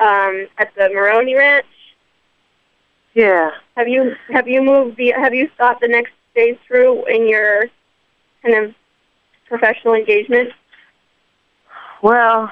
um, 0.00 0.48
at 0.58 0.74
the 0.76 0.90
Maroney 0.92 1.34
Ranch. 1.34 1.66
Yeah. 3.14 3.50
Have 3.76 3.88
you 3.88 4.14
have 4.32 4.48
you 4.48 4.62
moved? 4.62 4.96
The, 4.96 5.12
have 5.12 5.34
you 5.34 5.48
thought 5.58 5.80
the 5.80 5.88
next 5.88 6.12
phase 6.34 6.56
through 6.66 7.06
in 7.06 7.28
your 7.28 7.66
kind 8.42 8.64
of 8.64 8.74
professional 9.46 9.94
engagement? 9.94 10.50
Well, 12.02 12.50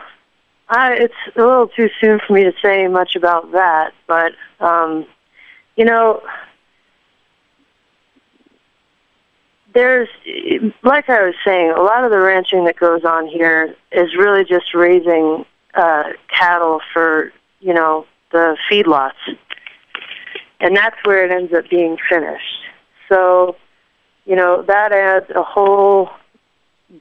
I, 0.70 0.94
it's 0.94 1.14
a 1.37 1.40
little 1.40 1.66
too 1.66 1.90
soon 2.00 2.20
for 2.24 2.33
me 2.33 2.44
to 2.44 2.52
say 2.62 2.87
much 2.87 3.16
about 3.16 3.50
that, 3.52 3.92
but 4.06 4.33
um, 4.61 5.04
you 5.76 5.85
know, 5.85 6.22
there's 9.74 10.09
like 10.85 11.11
I 11.11 11.24
was 11.24 11.35
saying, 11.44 11.72
a 11.76 11.83
lot 11.83 12.04
of 12.04 12.12
the 12.12 12.20
ranching 12.20 12.64
that 12.66 12.76
goes 12.76 13.04
on 13.04 13.26
here 13.26 13.74
is 13.90 14.14
really 14.16 14.44
just 14.44 14.72
raising 14.72 15.44
uh, 15.74 16.04
cattle 16.33 16.80
for 16.92 17.33
you 17.59 17.74
know 17.74 18.06
the 18.30 18.56
feedlots, 18.70 19.18
and 20.61 20.76
that's 20.76 20.96
where 21.04 21.24
it 21.24 21.33
ends 21.33 21.52
up 21.52 21.68
being 21.68 21.96
finished. 22.09 22.64
So, 23.09 23.56
you 24.24 24.37
know, 24.37 24.62
that 24.68 24.92
adds 24.92 25.26
a 25.35 25.42
whole 25.42 26.11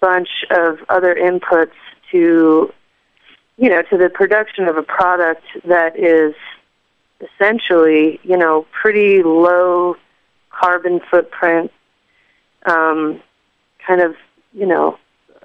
bunch 0.01 0.29
of 0.49 0.79
other 0.89 1.13
inputs 1.13 1.73
to 2.11 2.73
you 3.59 3.69
know 3.69 3.81
to 3.83 3.97
the 3.97 4.09
production 4.09 4.67
of 4.67 4.77
a 4.77 4.83
product 4.83 5.43
that 5.65 5.99
is 5.99 6.33
essentially 7.21 8.19
you 8.23 8.37
know 8.37 8.65
pretty 8.71 9.21
low 9.21 9.95
carbon 10.49 11.01
footprint 11.11 11.71
um, 12.65 13.21
kind 13.85 14.01
of 14.01 14.15
you 14.53 14.65
know 14.65 14.97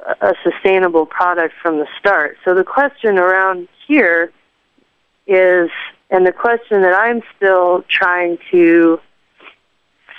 a 0.07 0.29
a 0.29 0.35
sustainable 0.43 1.07
product 1.07 1.55
from 1.63 1.79
the 1.79 1.87
start. 1.99 2.37
So 2.45 2.55
the 2.55 2.65
question 2.65 3.19
around 3.19 3.69
here 3.87 4.33
is 5.27 5.71
and 6.11 6.27
the 6.27 6.33
question 6.33 6.83
that 6.83 6.95
I'm 6.95 7.23
still 7.37 7.85
trying 7.89 8.39
to 8.53 9.01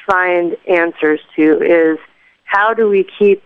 find 0.05 0.57
answers 0.67 1.21
to 1.35 1.61
is 1.61 1.97
how 2.43 2.73
do 2.73 2.89
we 2.89 3.07
keep 3.17 3.43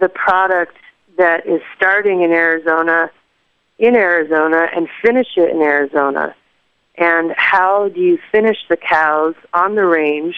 the 0.00 0.08
product 0.08 0.76
that 1.16 1.46
is 1.46 1.60
starting 1.76 2.22
in 2.22 2.32
Arizona 2.32 3.10
in 3.78 3.94
Arizona 3.94 4.68
and 4.74 4.88
finish 5.02 5.28
it 5.36 5.50
in 5.50 5.62
Arizona? 5.62 6.34
And 6.96 7.32
how 7.36 7.88
do 7.88 8.00
you 8.00 8.18
finish 8.32 8.58
the 8.68 8.76
cows 8.76 9.34
on 9.54 9.76
the 9.76 9.84
range, 9.84 10.34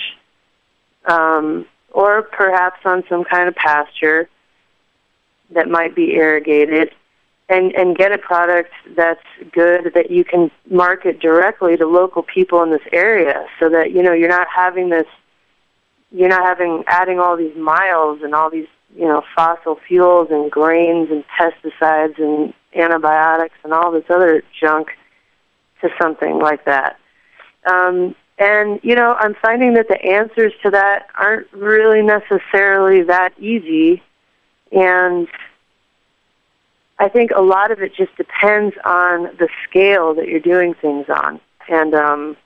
um, 1.06 1.66
or 1.90 2.22
perhaps 2.22 2.80
on 2.84 3.02
some 3.08 3.24
kind 3.24 3.48
of 3.48 3.54
pasture 3.54 4.28
that 5.50 5.68
might 5.68 5.94
be 5.94 6.12
irrigated, 6.12 6.92
and 7.48 7.74
and 7.74 7.96
get 7.96 8.12
a 8.12 8.18
product 8.18 8.72
that's 8.94 9.24
good 9.52 9.92
that 9.94 10.10
you 10.10 10.22
can 10.22 10.50
market 10.70 11.18
directly 11.18 11.78
to 11.78 11.86
local 11.86 12.22
people 12.22 12.62
in 12.62 12.70
this 12.70 12.86
area, 12.92 13.46
so 13.58 13.70
that 13.70 13.92
you 13.92 14.02
know 14.02 14.12
you're 14.12 14.28
not 14.28 14.46
having 14.54 14.90
this, 14.90 15.06
you're 16.12 16.28
not 16.28 16.42
having 16.42 16.84
adding 16.88 17.18
all 17.18 17.38
these 17.38 17.56
miles 17.56 18.20
and 18.22 18.34
all 18.34 18.50
these 18.50 18.68
you 18.94 19.06
know 19.06 19.22
fossil 19.34 19.80
fuels 19.88 20.28
and 20.30 20.50
grains 20.50 21.08
and 21.10 21.24
pesticides 21.38 22.18
and 22.18 22.52
antibiotics 22.74 23.54
and 23.64 23.72
all 23.72 23.90
this 23.92 24.04
other 24.08 24.42
junk 24.60 24.88
to 25.80 25.88
something 26.00 26.38
like 26.38 26.64
that. 26.64 26.98
Um, 27.66 28.14
and 28.38 28.80
you 28.82 28.94
know, 28.94 29.14
I'm 29.18 29.34
finding 29.34 29.74
that 29.74 29.88
the 29.88 30.02
answers 30.02 30.52
to 30.62 30.70
that 30.70 31.08
aren't 31.18 31.52
really 31.52 32.02
necessarily 32.02 33.02
that 33.02 33.34
easy, 33.38 34.02
and 34.72 35.28
I 36.98 37.08
think 37.08 37.32
a 37.34 37.42
lot 37.42 37.70
of 37.70 37.80
it 37.82 37.94
just 37.94 38.16
depends 38.16 38.74
on 38.84 39.24
the 39.38 39.48
scale 39.68 40.14
that 40.14 40.28
you're 40.28 40.40
doing 40.40 40.74
things 40.74 41.06
on. 41.08 41.40
And 41.68 41.94
um, 41.94 42.36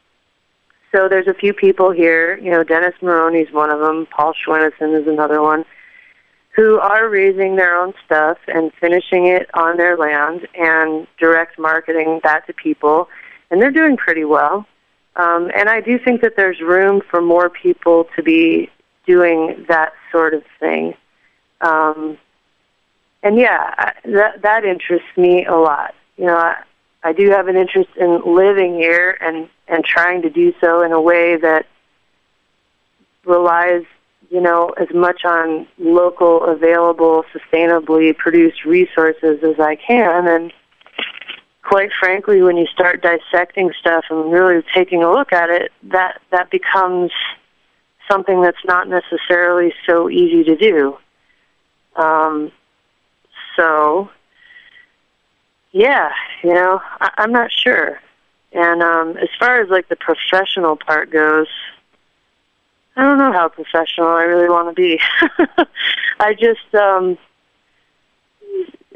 so 0.92 1.08
there's 1.08 1.28
a 1.28 1.34
few 1.34 1.52
people 1.52 1.90
here. 1.90 2.38
You 2.38 2.50
know, 2.50 2.64
Dennis 2.64 2.94
Moroney's 3.00 3.52
one 3.52 3.70
of 3.70 3.80
them. 3.80 4.06
Paul 4.06 4.32
Schwennesen 4.34 5.00
is 5.00 5.06
another 5.06 5.40
one 5.42 5.64
who 6.54 6.78
are 6.78 7.08
raising 7.08 7.56
their 7.56 7.76
own 7.76 7.92
stuff 8.04 8.38
and 8.46 8.72
finishing 8.80 9.26
it 9.26 9.50
on 9.54 9.76
their 9.76 9.96
land 9.96 10.46
and 10.54 11.06
direct 11.18 11.58
marketing 11.58 12.20
that 12.22 12.46
to 12.46 12.52
people, 12.52 13.08
and 13.50 13.60
they're 13.60 13.72
doing 13.72 13.96
pretty 13.96 14.24
well. 14.24 14.66
Um, 15.16 15.50
and 15.54 15.68
I 15.68 15.80
do 15.80 15.98
think 15.98 16.22
that 16.22 16.34
there's 16.36 16.60
room 16.60 17.00
for 17.10 17.20
more 17.20 17.48
people 17.48 18.06
to 18.16 18.22
be 18.22 18.70
doing 19.06 19.64
that 19.68 19.92
sort 20.10 20.34
of 20.34 20.42
thing. 20.58 20.94
Um, 21.60 22.18
and 23.22 23.36
yeah, 23.36 23.92
that 24.04 24.42
that 24.42 24.64
interests 24.64 25.16
me 25.16 25.46
a 25.46 25.54
lot. 25.54 25.94
You 26.16 26.26
know, 26.26 26.36
I, 26.36 26.62
I 27.02 27.12
do 27.12 27.30
have 27.30 27.48
an 27.48 27.56
interest 27.56 27.90
in 27.96 28.22
living 28.24 28.74
here 28.74 29.16
and 29.20 29.48
and 29.66 29.84
trying 29.84 30.22
to 30.22 30.30
do 30.30 30.52
so 30.60 30.82
in 30.82 30.92
a 30.92 31.00
way 31.00 31.36
that 31.36 31.66
relies 33.24 33.84
you 34.34 34.40
know, 34.40 34.70
as 34.70 34.88
much 34.92 35.24
on 35.24 35.64
local, 35.78 36.42
available, 36.42 37.24
sustainably 37.32 38.16
produced 38.16 38.64
resources 38.64 39.44
as 39.44 39.60
I 39.60 39.76
can. 39.76 40.26
And 40.26 40.52
quite 41.62 41.90
frankly, 42.00 42.42
when 42.42 42.56
you 42.56 42.66
start 42.66 43.00
dissecting 43.00 43.70
stuff 43.78 44.06
and 44.10 44.32
really 44.32 44.64
taking 44.74 45.04
a 45.04 45.12
look 45.12 45.32
at 45.32 45.50
it, 45.50 45.70
that 45.84 46.20
that 46.32 46.50
becomes 46.50 47.12
something 48.10 48.42
that's 48.42 48.64
not 48.64 48.88
necessarily 48.88 49.72
so 49.86 50.10
easy 50.10 50.42
to 50.42 50.56
do. 50.56 50.98
Um, 51.94 52.50
so, 53.56 54.10
yeah, 55.70 56.10
you 56.42 56.54
know, 56.54 56.82
I, 57.00 57.10
I'm 57.18 57.30
not 57.30 57.52
sure. 57.52 58.00
And 58.50 58.82
um, 58.82 59.16
as 59.16 59.28
far 59.38 59.60
as 59.60 59.68
like 59.70 59.88
the 59.88 59.96
professional 59.96 60.74
part 60.74 61.12
goes, 61.12 61.46
I 62.96 63.02
don't 63.02 63.18
know 63.18 63.32
how 63.32 63.48
professional 63.48 64.08
I 64.08 64.22
really 64.22 64.48
want 64.48 64.68
to 64.68 64.80
be. 64.80 65.00
I 66.20 66.34
just, 66.34 66.74
um, 66.74 67.18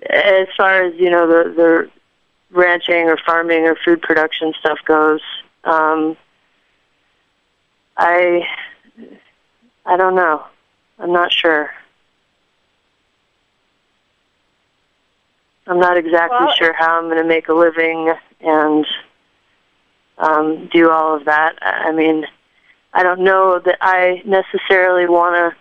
as 0.08 0.46
far 0.56 0.84
as 0.84 0.94
you 0.96 1.10
know, 1.10 1.26
the 1.26 1.52
the 1.54 1.90
ranching 2.50 3.08
or 3.08 3.18
farming 3.26 3.64
or 3.64 3.76
food 3.84 4.00
production 4.00 4.52
stuff 4.58 4.78
goes, 4.86 5.20
um, 5.64 6.16
I, 7.96 8.46
I 9.84 9.96
don't 9.96 10.14
know. 10.14 10.44
I'm 10.98 11.12
not 11.12 11.32
sure. 11.32 11.70
I'm 15.66 15.80
not 15.80 15.98
exactly 15.98 16.38
well, 16.40 16.54
sure 16.56 16.72
how 16.72 16.98
I'm 16.98 17.04
going 17.04 17.22
to 17.22 17.28
make 17.28 17.48
a 17.48 17.52
living 17.52 18.14
and 18.40 18.86
um, 20.16 20.68
do 20.72 20.90
all 20.90 21.16
of 21.16 21.26
that. 21.26 21.58
I 21.60 21.92
mean 21.92 22.24
I 22.92 23.02
don't 23.02 23.20
know 23.20 23.60
that 23.64 23.78
I 23.80 24.22
necessarily 24.24 25.08
want 25.08 25.34
to. 25.34 25.56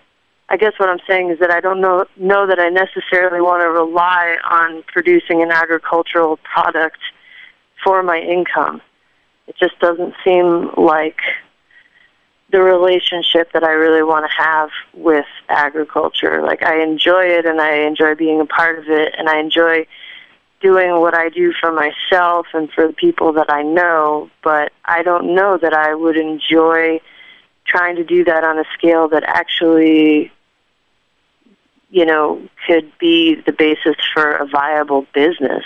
I 0.49 0.55
guess 0.55 0.73
what 0.77 0.87
I'm 0.87 0.99
saying 1.07 1.29
is 1.29 1.39
that 1.39 1.51
I 1.51 1.59
don't 1.59 1.81
know 1.81 2.05
know 2.15 2.47
that 2.47 2.59
I 2.59 2.69
necessarily 2.69 3.41
want 3.41 3.61
to 3.61 3.69
rely 3.69 4.37
on 4.49 4.83
producing 4.83 5.41
an 5.41 5.51
agricultural 5.51 6.37
product 6.37 6.99
for 7.83 8.01
my 8.01 8.19
income. 8.19 8.81
It 9.47 9.55
just 9.57 9.77
doesn't 9.79 10.13
seem 10.23 10.71
like 10.77 11.19
the 12.51 12.61
relationship 12.61 13.51
that 13.51 13.63
I 13.63 13.71
really 13.71 14.03
want 14.03 14.25
to 14.29 14.41
have 14.41 14.69
with 14.93 15.25
agriculture. 15.49 16.41
Like 16.41 16.63
I 16.63 16.81
enjoy 16.81 17.25
it 17.25 17.45
and 17.45 17.59
I 17.59 17.79
enjoy 17.79 18.15
being 18.15 18.39
a 18.39 18.45
part 18.45 18.79
of 18.79 18.85
it 18.87 19.13
and 19.17 19.27
I 19.27 19.39
enjoy 19.39 19.85
doing 20.61 20.99
what 21.01 21.13
I 21.13 21.29
do 21.29 21.53
for 21.59 21.71
myself 21.71 22.47
and 22.53 22.71
for 22.71 22.87
the 22.87 22.93
people 22.93 23.33
that 23.33 23.51
I 23.51 23.63
know, 23.63 24.29
but 24.43 24.71
I 24.85 25.03
don't 25.03 25.35
know 25.35 25.57
that 25.61 25.73
I 25.73 25.93
would 25.93 26.17
enjoy 26.17 26.99
trying 27.67 27.95
to 27.97 28.03
do 28.03 28.23
that 28.23 28.43
on 28.43 28.58
a 28.58 28.63
scale 28.77 29.08
that 29.10 29.23
actually, 29.23 30.32
you 31.89 32.06
know, 32.06 32.41
could 32.65 32.91
be 32.99 33.36
the 33.36 33.51
basis 33.51 33.95
for 34.13 34.32
a 34.32 34.47
viable 34.47 35.06
business 35.13 35.63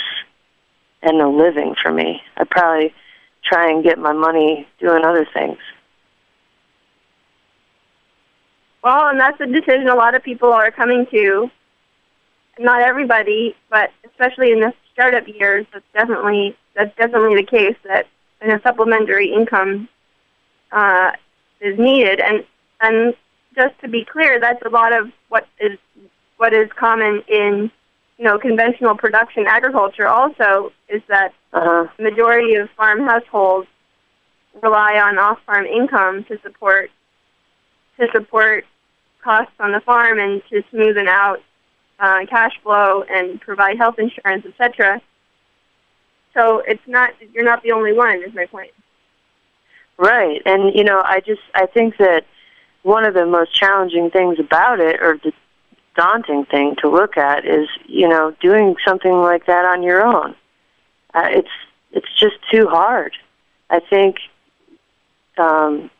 and 1.01 1.21
a 1.21 1.27
living 1.27 1.75
for 1.81 1.91
me. 1.91 2.21
I'd 2.37 2.49
probably 2.49 2.93
try 3.43 3.69
and 3.69 3.83
get 3.83 3.97
my 3.97 4.13
money 4.13 4.67
doing 4.79 5.03
other 5.03 5.27
things. 5.33 5.57
Well, 8.83 9.07
and 9.07 9.19
that's 9.19 9.39
a 9.39 9.45
decision 9.45 9.87
a 9.89 9.95
lot 9.95 10.15
of 10.15 10.23
people 10.23 10.51
are 10.51 10.71
coming 10.71 11.05
to. 11.11 11.51
Not 12.59 12.81
everybody, 12.81 13.55
but 13.69 13.91
especially 14.05 14.51
in 14.51 14.59
the 14.59 14.73
startup 14.93 15.27
years, 15.27 15.65
that's 15.71 15.85
definitely 15.93 16.57
that's 16.75 16.95
definitely 16.97 17.35
the 17.35 17.45
case. 17.45 17.75
That 17.83 18.07
in 18.41 18.51
a 18.51 18.61
supplementary 18.61 19.31
income 19.31 19.87
uh, 20.71 21.11
is 21.61 21.77
needed. 21.77 22.19
And 22.19 22.43
and 22.81 23.13
just 23.55 23.79
to 23.81 23.87
be 23.87 24.05
clear, 24.05 24.39
that's 24.39 24.61
a 24.65 24.69
lot 24.69 24.93
of 24.93 25.11
what 25.29 25.47
is 25.59 25.77
what 26.37 26.53
is 26.53 26.69
common 26.77 27.23
in 27.27 27.71
you 28.17 28.25
know 28.25 28.37
conventional 28.37 28.95
production 28.95 29.45
agriculture. 29.47 30.07
Also, 30.07 30.71
is 30.89 31.01
that 31.07 31.33
uh-huh. 31.53 31.87
majority 31.99 32.55
of 32.55 32.69
farm 32.71 33.05
households 33.05 33.67
rely 34.61 34.99
on 34.99 35.17
off-farm 35.17 35.65
income 35.65 36.25
to 36.25 36.37
support 36.41 36.89
to 37.99 38.07
support 38.13 38.65
costs 39.23 39.53
on 39.59 39.71
the 39.71 39.79
farm 39.81 40.19
and 40.19 40.41
to 40.49 40.63
smoothen 40.73 41.07
out 41.07 41.39
uh, 41.99 42.25
cash 42.29 42.51
flow 42.63 43.03
and 43.03 43.39
provide 43.39 43.77
health 43.77 43.95
insurance, 43.99 44.45
etc. 44.45 45.01
So 46.33 46.63
it's 46.67 46.81
not 46.87 47.11
you're 47.33 47.45
not 47.45 47.63
the 47.63 47.71
only 47.71 47.93
one. 47.93 48.23
Is 48.23 48.33
my 48.33 48.45
point. 48.45 48.71
Right. 50.01 50.41
And, 50.47 50.73
you 50.73 50.83
know, 50.83 50.99
I 51.05 51.19
just, 51.19 51.41
I 51.53 51.67
think 51.67 51.97
that 51.97 52.25
one 52.81 53.05
of 53.05 53.13
the 53.13 53.27
most 53.27 53.53
challenging 53.53 54.09
things 54.09 54.39
about 54.39 54.79
it, 54.79 54.99
or 54.99 55.19
the 55.23 55.31
daunting 55.95 56.43
thing 56.45 56.75
to 56.81 56.89
look 56.89 57.17
at, 57.17 57.45
is, 57.45 57.67
you 57.85 58.09
know, 58.09 58.35
doing 58.41 58.75
something 58.83 59.11
like 59.11 59.45
that 59.45 59.63
on 59.63 59.83
your 59.83 60.03
own. 60.03 60.33
Uh, 61.13 61.27
it's, 61.29 61.51
it's 61.91 62.07
just 62.19 62.33
too 62.51 62.65
hard. 62.65 63.15
I 63.69 63.79
think, 63.79 64.15
um, 65.37 65.91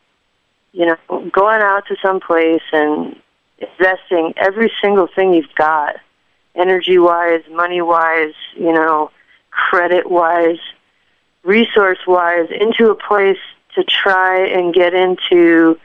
you 0.72 0.84
know, 0.84 0.96
going 1.30 1.62
out 1.62 1.86
to 1.86 1.96
some 2.02 2.18
place 2.18 2.62
and 2.72 3.14
investing 3.58 4.34
every 4.36 4.72
single 4.82 5.06
thing 5.14 5.32
you've 5.32 5.54
got, 5.54 5.94
energy 6.56 6.98
wise, 6.98 7.42
money 7.52 7.80
wise, 7.80 8.34
you 8.56 8.72
know, 8.72 9.12
credit 9.52 10.10
wise, 10.10 10.58
resource 11.44 12.00
wise, 12.04 12.48
into 12.50 12.90
a 12.90 12.96
place 12.96 13.38
to 13.74 13.84
try 13.84 14.46
and 14.46 14.74
get 14.74 14.94
into 14.94 15.78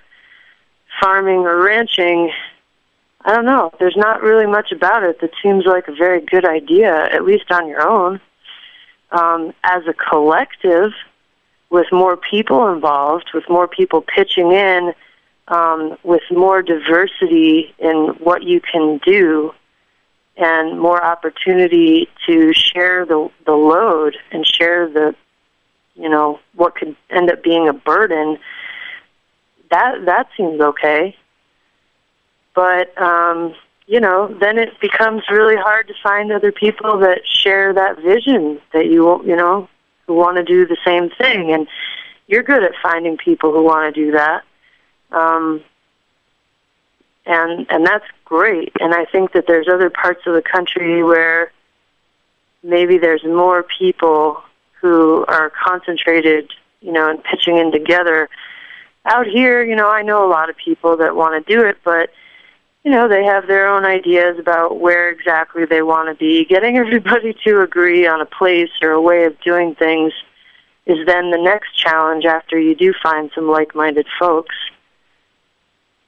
farming 1.01 1.39
or 1.39 1.61
ranching, 1.61 2.31
I 3.21 3.33
don't 3.33 3.45
know. 3.45 3.71
There's 3.79 3.95
not 3.97 4.21
really 4.21 4.45
much 4.45 4.71
about 4.71 5.03
it 5.03 5.21
that 5.21 5.31
seems 5.41 5.65
like 5.65 5.87
a 5.87 5.93
very 5.93 6.21
good 6.21 6.45
idea, 6.45 7.05
at 7.11 7.25
least 7.25 7.51
on 7.51 7.67
your 7.67 7.87
own. 7.87 8.21
Um, 9.11 9.53
as 9.63 9.83
a 9.87 9.93
collective, 9.93 10.91
with 11.69 11.87
more 11.91 12.17
people 12.17 12.71
involved, 12.71 13.31
with 13.33 13.45
more 13.49 13.67
people 13.67 14.01
pitching 14.01 14.51
in, 14.51 14.93
um, 15.47 15.97
with 16.03 16.23
more 16.29 16.61
diversity 16.61 17.73
in 17.79 18.15
what 18.19 18.43
you 18.43 18.59
can 18.59 18.99
do, 19.05 19.53
and 20.35 20.79
more 20.79 21.03
opportunity 21.03 22.07
to 22.27 22.53
share 22.53 23.05
the 23.05 23.29
the 23.45 23.53
load 23.53 24.17
and 24.31 24.45
share 24.45 24.87
the 24.89 25.15
you 25.97 26.09
know 26.09 26.39
what 26.55 26.75
could 26.75 26.95
end 27.09 27.29
up 27.29 27.43
being 27.43 27.67
a 27.67 27.73
burden 27.73 28.37
that 29.69 30.05
that 30.05 30.27
seems 30.37 30.61
okay 30.61 31.15
but 32.53 32.99
um 33.01 33.53
you 33.87 34.01
know, 34.01 34.27
then 34.39 34.59
it 34.59 34.79
becomes 34.81 35.23
really 35.31 35.55
hard 35.55 35.87
to 35.87 35.93
find 36.03 36.31
other 36.31 36.51
people 36.51 36.99
that 36.99 37.21
share 37.25 37.73
that 37.73 37.97
vision 38.01 38.59
that 38.73 38.87
you, 38.87 39.23
you 39.25 39.35
know, 39.35 39.69
who 40.05 40.13
want 40.13 40.35
to 40.35 40.43
do 40.43 40.67
the 40.67 40.77
same 40.85 41.09
thing. 41.09 41.53
And 41.53 41.67
you're 42.27 42.43
good 42.43 42.63
at 42.63 42.73
finding 42.83 43.15
people 43.15 43.53
who 43.53 43.63
want 43.63 43.95
to 43.95 44.05
do 44.05 44.11
that. 44.11 44.43
Um, 45.11 45.63
and 47.25 47.65
and 47.69 47.85
that's 47.85 48.05
great. 48.25 48.73
And 48.79 48.93
I 48.93 49.05
think 49.05 49.31
that 49.31 49.47
there's 49.47 49.67
other 49.71 49.89
parts 49.89 50.21
of 50.27 50.33
the 50.33 50.41
country 50.41 51.01
where 51.01 51.51
maybe 52.63 52.97
there's 52.97 53.23
more 53.23 53.63
people 53.63 54.43
who 54.81 55.25
are 55.27 55.51
concentrated, 55.51 56.51
you 56.81 56.91
know, 56.91 57.09
and 57.09 57.23
pitching 57.23 57.57
in 57.57 57.71
together. 57.71 58.29
Out 59.05 59.27
here, 59.27 59.63
you 59.63 59.75
know, 59.75 59.89
I 59.89 60.01
know 60.01 60.25
a 60.25 60.29
lot 60.29 60.49
of 60.49 60.57
people 60.57 60.97
that 60.97 61.15
want 61.15 61.45
to 61.45 61.53
do 61.53 61.65
it, 61.65 61.77
but 61.83 62.09
you 62.83 62.91
know, 62.91 63.09
they 63.09 63.25
have 63.25 63.47
their 63.47 63.67
own 63.67 63.83
ideas 63.83 64.39
about 64.39 64.79
where 64.79 65.09
exactly 65.09 65.65
they 65.65 65.81
want 65.81 66.07
to 66.07 66.15
be. 66.15 66.45
Getting 66.45 66.77
everybody 66.83 67.35
to 67.45 67.61
agree 67.61 68.07
on 68.07 68.21
a 68.21 68.25
place 68.25 68.69
or 68.81 68.91
a 68.91 69.01
way 69.01 69.25
of 69.25 69.39
doing 69.41 69.75
things 69.75 70.13
is 70.85 71.05
then 71.05 71.31
the 71.31 71.37
next 71.37 71.75
challenge 71.75 72.23
after 72.23 72.57
you 72.57 72.73
do 72.75 72.93
find 73.03 73.29
some 73.35 73.49
like-minded 73.49 74.07
folks. 74.17 74.55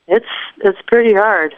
It's 0.07 0.25
it's 0.63 0.81
pretty 0.87 1.13
hard. 1.13 1.53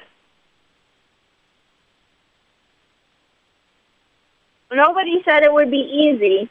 Nobody 4.74 5.22
said 5.24 5.44
it 5.44 5.54
would 5.54 5.70
be 5.70 5.78
easy. 5.78 6.50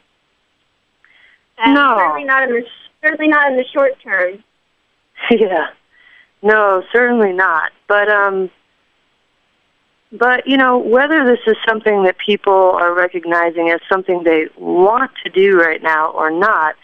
And 1.57 1.73
No. 1.73 1.95
Certainly 1.97 2.23
not 2.25 2.43
in 2.43 2.49
the 2.49 2.65
certainly 3.03 3.27
not 3.27 3.51
in 3.51 3.57
the 3.57 3.65
short 3.73 3.99
term. 4.01 4.43
Yeah. 5.29 5.67
No, 6.41 6.83
certainly 6.91 7.31
not. 7.31 7.71
But 7.87 8.09
um 8.09 8.49
but 10.11 10.47
you 10.47 10.57
know, 10.57 10.77
whether 10.77 11.23
this 11.25 11.39
is 11.47 11.55
something 11.67 12.03
that 12.03 12.17
people 12.17 12.53
are 12.53 12.93
recognizing 12.93 13.69
as 13.69 13.79
something 13.87 14.23
they 14.23 14.47
want 14.57 15.11
to 15.23 15.29
do 15.29 15.57
right 15.57 15.81
now 15.81 16.11
or 16.11 16.31
not, 16.31 16.75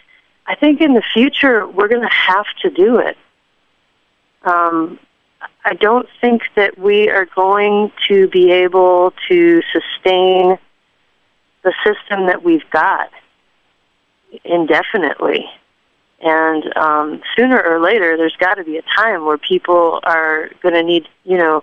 I 0.46 0.54
think 0.54 0.80
in 0.80 0.94
the 0.94 1.02
future 1.02 1.66
we're 1.66 1.88
going 1.88 2.08
to 2.08 2.14
have 2.14 2.46
to 2.62 2.70
do 2.70 2.98
it. 2.98 3.16
Um 4.44 4.98
I 5.64 5.74
don't 5.74 6.08
think 6.20 6.42
that 6.54 6.78
we 6.78 7.10
are 7.10 7.26
going 7.26 7.92
to 8.08 8.28
be 8.28 8.50
able 8.50 9.12
to 9.28 9.62
sustain 9.72 10.58
the 11.62 11.74
system 11.84 12.26
that 12.26 12.42
we've 12.44 12.68
got 12.70 13.10
indefinitely. 14.44 15.46
And 16.20 16.76
um, 16.76 17.22
sooner 17.36 17.60
or 17.62 17.80
later, 17.80 18.16
there's 18.16 18.36
got 18.38 18.54
to 18.54 18.64
be 18.64 18.76
a 18.76 18.82
time 18.96 19.24
where 19.24 19.38
people 19.38 20.00
are 20.02 20.50
going 20.62 20.74
to 20.74 20.82
need, 20.82 21.08
you 21.24 21.36
know, 21.36 21.62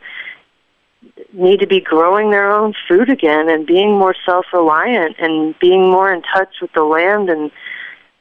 need 1.33 1.59
to 1.59 1.67
be 1.67 1.81
growing 1.81 2.31
their 2.31 2.51
own 2.51 2.73
food 2.87 3.09
again 3.09 3.49
and 3.49 3.67
being 3.67 3.97
more 3.97 4.15
self-reliant 4.25 5.17
and 5.19 5.57
being 5.59 5.89
more 5.91 6.11
in 6.11 6.21
touch 6.21 6.61
with 6.61 6.71
the 6.73 6.83
land 6.83 7.29
and 7.29 7.51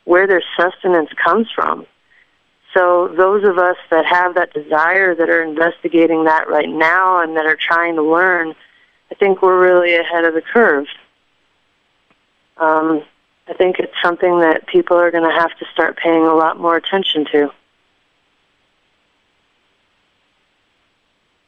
where 0.05 0.27
their 0.27 0.43
sustenance 0.59 1.11
comes 1.25 1.47
from. 1.55 1.87
So 2.75 3.09
those 3.17 3.45
of 3.45 3.57
us 3.57 3.77
that 3.91 4.05
have 4.05 4.35
that 4.35 4.53
desire, 4.53 5.15
that 5.15 5.31
are 5.31 5.43
investigating 5.43 6.25
that 6.25 6.49
right 6.49 6.69
now 6.69 7.23
and 7.23 7.37
that 7.37 7.47
are 7.47 7.57
trying 7.57 7.95
to 7.95 8.03
learn, 8.03 8.55
I 9.11 9.15
think 9.15 9.41
we're 9.41 9.61
really 9.61 9.95
ahead 9.95 10.25
of 10.25 10.35
the 10.35 10.43
curve. 10.43 10.87
Um, 12.57 13.05
I 13.47 13.53
think 13.53 13.79
it's 13.79 13.93
something 14.03 14.41
that 14.41 14.67
people 14.67 14.97
are 14.97 15.11
going 15.11 15.29
to 15.29 15.35
have 15.35 15.57
to 15.59 15.67
start 15.73 15.99
paying 15.99 16.25
a 16.25 16.35
lot 16.35 16.59
more 16.59 16.77
attention 16.77 17.27
to. 17.33 17.53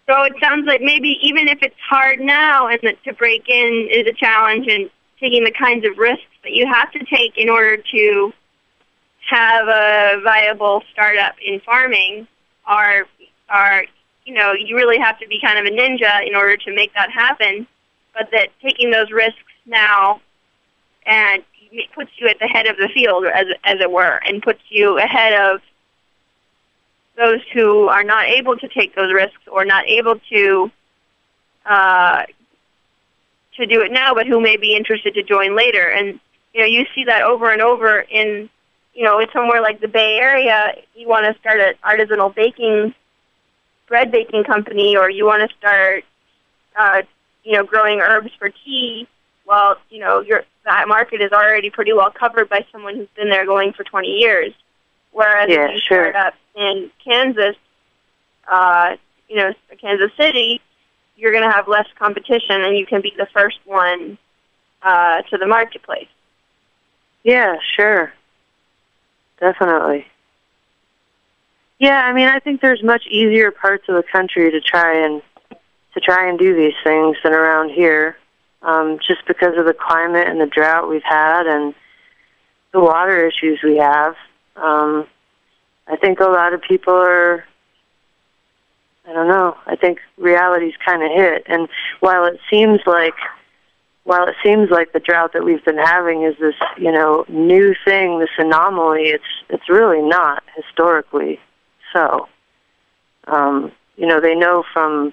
So 0.09 0.23
it 0.23 0.35
sounds 0.41 0.67
like 0.67 0.81
maybe 0.83 1.19
even 1.23 1.49
if 1.49 1.59
it's 1.63 1.75
hard 1.81 2.21
now 2.21 2.69
and 2.69 2.79
that 2.83 3.03
to 3.05 3.13
break 3.13 3.49
in 3.49 3.89
is 3.91 4.07
a 4.07 4.13
challenge 4.13 4.69
and 4.69 4.89
taking 5.19 5.43
the 5.43 5.51
kinds 5.51 5.85
of 5.85 5.99
risks 5.99 6.23
that 6.45 6.53
you 6.53 6.67
have 6.73 6.93
to 6.93 7.05
take 7.07 7.37
in 7.37 7.49
order 7.49 7.79
to 7.79 8.33
have 9.29 9.67
a 9.67 10.21
viable 10.23 10.85
startup 10.93 11.35
in 11.45 11.61
farming 11.61 12.29
are 12.67 13.07
are 13.49 13.85
you 14.27 14.35
know, 14.35 14.53
you 14.53 14.77
really 14.77 14.99
have 14.99 15.19
to 15.21 15.29
be 15.29 15.41
kind 15.41 15.59
of 15.59 15.73
a 15.73 15.75
ninja 15.75 16.27
in 16.27 16.35
order 16.35 16.57
to 16.57 16.75
make 16.75 16.93
that 16.95 17.11
happen. 17.11 17.67
But 18.13 18.31
that 18.33 18.49
taking 18.61 18.91
those 18.91 19.11
risks 19.11 19.39
now 19.67 20.21
and 21.07 21.43
puts 21.95 22.11
you 22.19 22.29
at 22.29 22.39
the 22.39 22.47
head 22.47 22.67
of 22.67 22.77
the 22.77 22.89
field 22.95 23.25
as 23.27 23.47
as 23.65 23.81
it 23.81 23.91
were 23.91 24.21
and 24.27 24.43
puts 24.43 24.61
you 24.69 24.99
ahead 24.99 25.33
of 25.33 25.61
those 27.17 27.41
who 27.53 27.89
are 27.89 28.05
not 28.05 28.27
able 28.27 28.57
to 28.57 28.69
take 28.69 28.95
those 28.95 29.13
risks 29.13 29.41
or 29.51 29.65
not 29.65 29.87
able 29.87 30.19
to 30.31 30.71
uh, 31.65 32.25
to 33.57 33.67
do 33.67 33.81
it 33.83 33.91
now, 33.91 34.15
but 34.15 34.27
who 34.27 34.41
may 34.41 34.57
be 34.57 34.77
interested 34.77 35.15
to 35.15 35.23
join 35.23 35.57
later. 35.57 35.89
And 35.89 36.21
you 36.53 36.61
know, 36.61 36.67
you 36.67 36.87
see 36.95 37.05
that 37.05 37.23
over 37.23 37.51
and 37.51 37.63
over 37.63 38.01
in 38.01 38.49
you 38.97 39.05
know, 39.05 39.21
in 39.21 39.29
somewhere 39.33 39.61
like 39.61 39.81
the 39.81 39.89
Bay 39.89 40.19
Area. 40.19 40.75
You 40.95 41.07
want 41.07 41.27
to 41.27 41.39
start 41.39 41.61
an 41.61 41.75
artisanal 41.85 42.35
baking, 42.35 42.95
bread 43.87 44.11
baking 44.11 44.45
company, 44.45 44.97
or 44.97 45.11
you 45.11 45.27
want 45.27 45.49
to 45.49 45.57
start, 45.57 46.05
uh, 46.75 47.03
you 47.45 47.53
know, 47.53 47.65
growing 47.65 48.01
herbs 48.01 48.31
for 48.39 48.49
tea. 48.49 49.07
Well, 49.47 49.77
you 49.91 50.01
know, 50.01 50.21
your 50.21 50.45
that 50.67 50.89
market 50.89 51.23
is 51.23 51.33
already 51.33 51.71
pretty 51.71 51.93
well 51.93 52.11
covered 52.11 52.49
by 52.51 52.67
someone 52.71 52.97
who's 52.97 53.09
been 53.17 53.31
there 53.31 53.47
going 53.47 53.73
for 53.73 53.85
20 53.85 54.09
years. 54.09 54.53
Whereas 55.13 55.49
Yeah, 55.49 55.69
if 55.69 55.75
you 55.75 55.81
sure. 55.81 56.11
start 56.11 56.17
up 56.17 56.35
in 56.55 56.91
Kansas, 57.03 57.57
uh, 58.51 58.97
you 59.29 59.37
know, 59.37 59.53
Kansas 59.81 60.11
City, 60.19 60.61
you're 61.17 61.33
going 61.33 61.49
to 61.49 61.51
have 61.51 61.69
less 61.69 61.87
competition, 61.99 62.63
and 62.63 62.77
you 62.77 62.85
can 62.85 63.01
be 63.01 63.13
the 63.17 63.27
first 63.33 63.59
one 63.65 64.19
uh, 64.83 65.23
to 65.23 65.39
the 65.39 65.47
marketplace. 65.47 66.09
Yeah, 67.23 67.57
sure. 67.77 68.13
Definitely. 69.41 70.07
Yeah, 71.79 72.01
I 72.05 72.13
mean, 72.13 72.29
I 72.29 72.41
think 72.41 72.61
there's 72.61 72.83
much 72.83 73.07
easier 73.07 73.51
parts 73.51 73.85
of 73.89 73.97
the 73.97 74.03
country 74.03 74.51
to 74.51 74.61
try 74.61 75.05
and 75.05 75.23
to 75.95 76.01
try 76.01 76.29
and 76.29 76.39
do 76.39 76.55
these 76.55 76.75
things 76.85 77.17
than 77.25 77.33
around 77.33 77.71
here, 77.71 78.17
um, 78.67 78.99
just 79.07 79.25
because 79.27 79.57
of 79.57 79.65
the 79.65 79.73
climate 79.73 80.29
and 80.29 80.41
the 80.41 80.47
drought 80.47 80.91
we've 80.91 81.03
had 81.05 81.47
and 81.47 81.73
the 82.73 82.81
water 82.81 83.27
issues 83.27 83.61
we 83.63 83.77
have. 83.77 84.17
Um, 84.57 85.07
I 85.87 85.97
think 85.97 86.21
a 86.21 86.25
lot 86.25 86.53
of 86.53 86.61
people 86.61 86.93
are. 86.93 87.45
I 89.09 89.13
don't 89.13 89.29
know. 89.29 89.57
I 89.67 89.77
think 89.77 90.01
reality's 90.19 90.75
kind 90.85 91.03
of 91.05 91.13
hit, 91.13 91.45
and 91.47 91.69
while 92.01 92.25
it 92.25 92.41
seems 92.51 92.81
like 92.87 93.15
while 94.03 94.27
it 94.27 94.35
seems 94.43 94.69
like 94.69 94.93
the 94.93 95.01
drought 95.01 95.33
that 95.33 95.45
we've 95.45 95.65
been 95.65 95.79
having 95.79 96.25
is 96.25 96.35
this, 96.41 96.55
you 96.77 96.91
know, 96.91 97.25
new 97.29 97.75
thing, 97.85 98.19
this 98.19 98.31
anomaly, 98.37 99.11
it's 99.11 99.25
it's 99.49 99.69
really 99.69 100.03
not 100.03 100.43
historically 100.57 101.39
so. 101.93 102.29
Um, 103.29 103.71
you 103.97 104.07
know, 104.07 104.21
they 104.21 104.35
know 104.35 104.65
from 104.73 105.13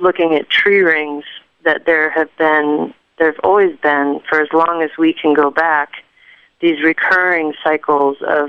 looking 0.00 0.34
at 0.34 0.50
tree 0.50 0.80
rings 0.80 1.24
that 1.68 1.84
there 1.84 2.08
have 2.08 2.34
been 2.38 2.94
there've 3.18 3.38
always 3.44 3.76
been 3.82 4.20
for 4.26 4.40
as 4.40 4.48
long 4.54 4.80
as 4.82 4.90
we 4.96 5.12
can 5.12 5.34
go 5.34 5.50
back 5.50 5.90
these 6.60 6.82
recurring 6.82 7.52
cycles 7.62 8.16
of, 8.26 8.48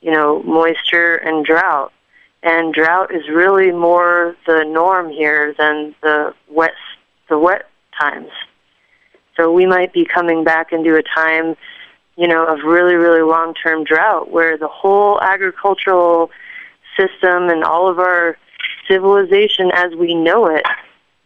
you 0.00 0.10
know, 0.10 0.42
moisture 0.42 1.16
and 1.16 1.44
drought. 1.44 1.92
And 2.42 2.72
drought 2.72 3.14
is 3.14 3.28
really 3.28 3.72
more 3.72 4.36
the 4.46 4.64
norm 4.64 5.10
here 5.10 5.54
than 5.58 5.94
the 6.02 6.34
wet 6.48 6.72
the 7.28 7.38
wet 7.38 7.68
times. 8.00 8.30
So 9.36 9.52
we 9.52 9.66
might 9.66 9.92
be 9.92 10.06
coming 10.06 10.42
back 10.42 10.72
into 10.72 10.96
a 10.96 11.02
time, 11.02 11.56
you 12.16 12.26
know, 12.26 12.46
of 12.46 12.60
really, 12.64 12.94
really 12.94 13.22
long-term 13.22 13.84
drought 13.84 14.30
where 14.30 14.56
the 14.56 14.68
whole 14.68 15.20
agricultural 15.20 16.30
system 16.96 17.50
and 17.50 17.62
all 17.64 17.90
of 17.90 17.98
our 17.98 18.38
civilization 18.88 19.70
as 19.74 19.94
we 19.94 20.14
know 20.14 20.46
it, 20.46 20.64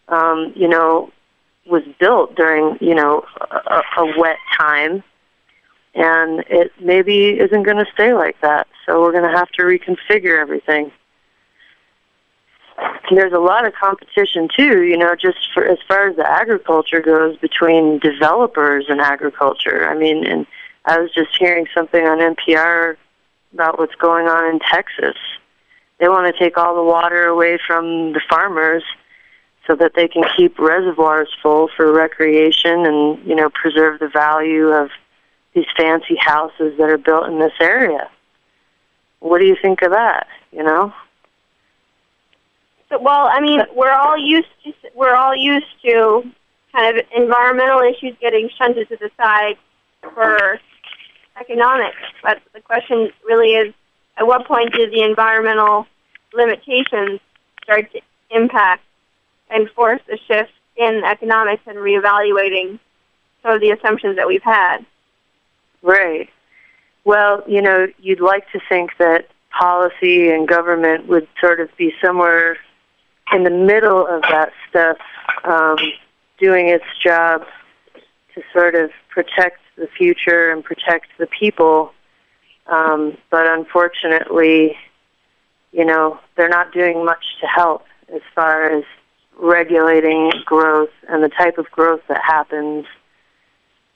um, 0.08 0.52
you 0.56 0.66
know, 0.66 1.12
was 1.70 1.82
built 1.98 2.34
during, 2.34 2.76
you 2.80 2.94
know, 2.94 3.24
a, 3.50 3.82
a 3.98 4.18
wet 4.18 4.38
time. 4.58 5.02
And 5.94 6.44
it 6.48 6.72
maybe 6.80 7.30
isn't 7.30 7.62
going 7.64 7.78
to 7.78 7.86
stay 7.92 8.14
like 8.14 8.40
that. 8.42 8.68
So 8.86 9.00
we're 9.00 9.12
going 9.12 9.30
to 9.30 9.36
have 9.36 9.50
to 9.52 9.62
reconfigure 9.62 10.40
everything. 10.40 10.92
There's 13.10 13.32
a 13.32 13.38
lot 13.38 13.66
of 13.66 13.74
competition 13.74 14.48
too, 14.56 14.82
you 14.82 14.96
know, 14.96 15.14
just 15.14 15.38
for 15.52 15.64
as 15.64 15.78
far 15.86 16.08
as 16.08 16.16
the 16.16 16.26
agriculture 16.26 17.00
goes 17.00 17.36
between 17.38 17.98
developers 17.98 18.86
and 18.88 19.00
agriculture. 19.00 19.88
I 19.88 19.96
mean, 19.96 20.26
and 20.26 20.46
I 20.86 20.98
was 20.98 21.12
just 21.12 21.36
hearing 21.38 21.66
something 21.74 22.06
on 22.06 22.18
NPR 22.18 22.96
about 23.52 23.78
what's 23.78 23.94
going 23.96 24.28
on 24.28 24.54
in 24.54 24.60
Texas. 24.60 25.16
They 25.98 26.08
want 26.08 26.34
to 26.34 26.38
take 26.42 26.56
all 26.56 26.74
the 26.74 26.82
water 26.82 27.26
away 27.26 27.58
from 27.66 28.12
the 28.12 28.20
farmers 28.30 28.82
so 29.70 29.76
that 29.76 29.92
they 29.94 30.08
can 30.08 30.24
keep 30.36 30.58
reservoirs 30.58 31.28
full 31.40 31.68
for 31.76 31.92
recreation 31.92 32.86
and, 32.86 33.24
you 33.24 33.36
know, 33.36 33.48
preserve 33.50 34.00
the 34.00 34.08
value 34.08 34.68
of 34.68 34.90
these 35.54 35.66
fancy 35.76 36.16
houses 36.18 36.76
that 36.76 36.90
are 36.90 36.98
built 36.98 37.28
in 37.28 37.38
this 37.38 37.52
area. 37.60 38.10
What 39.20 39.38
do 39.38 39.44
you 39.44 39.56
think 39.60 39.82
of 39.82 39.92
that, 39.92 40.26
you 40.50 40.64
know? 40.64 40.92
So, 42.88 43.00
well, 43.00 43.28
I 43.30 43.40
mean, 43.40 43.60
we're 43.76 43.92
all 43.92 44.18
used 44.18 44.48
to 44.64 44.72
we're 44.96 45.14
all 45.14 45.36
used 45.36 45.66
to 45.84 46.24
kind 46.72 46.98
of 46.98 47.04
environmental 47.14 47.80
issues 47.80 48.16
getting 48.20 48.50
shunted 48.58 48.88
to 48.88 48.96
the 48.96 49.10
side 49.16 49.54
for 50.02 50.58
economics. 51.40 51.96
But 52.24 52.40
the 52.54 52.60
question 52.60 53.10
really 53.24 53.54
is, 53.54 53.72
at 54.16 54.26
what 54.26 54.48
point 54.48 54.72
do 54.72 54.90
the 54.90 55.02
environmental 55.02 55.86
limitations 56.34 57.20
start 57.62 57.92
to 57.92 58.00
impact 58.30 58.82
and 59.50 59.68
force 59.70 60.00
a 60.12 60.16
shift 60.28 60.52
in 60.76 61.02
economics 61.04 61.62
and 61.66 61.76
reevaluating 61.78 62.78
some 63.42 63.52
of 63.52 63.60
the 63.60 63.70
assumptions 63.70 64.16
that 64.16 64.26
we've 64.26 64.42
had? 64.42 64.78
Right. 65.82 66.28
Well, 67.04 67.42
you 67.46 67.62
know, 67.62 67.86
you'd 67.98 68.20
like 68.20 68.50
to 68.52 68.60
think 68.68 68.90
that 68.98 69.28
policy 69.58 70.30
and 70.30 70.46
government 70.46 71.06
would 71.08 71.26
sort 71.40 71.60
of 71.60 71.68
be 71.76 71.92
somewhere 72.02 72.56
in 73.32 73.44
the 73.44 73.50
middle 73.50 74.06
of 74.06 74.22
that 74.22 74.52
stuff, 74.68 74.98
um, 75.44 75.76
doing 76.38 76.68
its 76.68 76.84
job 77.02 77.44
to 78.34 78.42
sort 78.52 78.74
of 78.74 78.90
protect 79.08 79.58
the 79.76 79.86
future 79.86 80.50
and 80.50 80.64
protect 80.64 81.06
the 81.18 81.26
people. 81.26 81.92
Um, 82.66 83.16
but 83.30 83.46
unfortunately, 83.46 84.76
you 85.72 85.84
know, 85.84 86.18
they're 86.36 86.48
not 86.48 86.72
doing 86.72 87.04
much 87.04 87.24
to 87.40 87.46
help 87.46 87.84
as 88.14 88.22
far 88.34 88.64
as 88.64 88.84
regulating 89.40 90.32
growth 90.44 90.90
and 91.08 91.22
the 91.22 91.28
type 91.28 91.58
of 91.58 91.70
growth 91.70 92.00
that 92.08 92.20
happens 92.22 92.86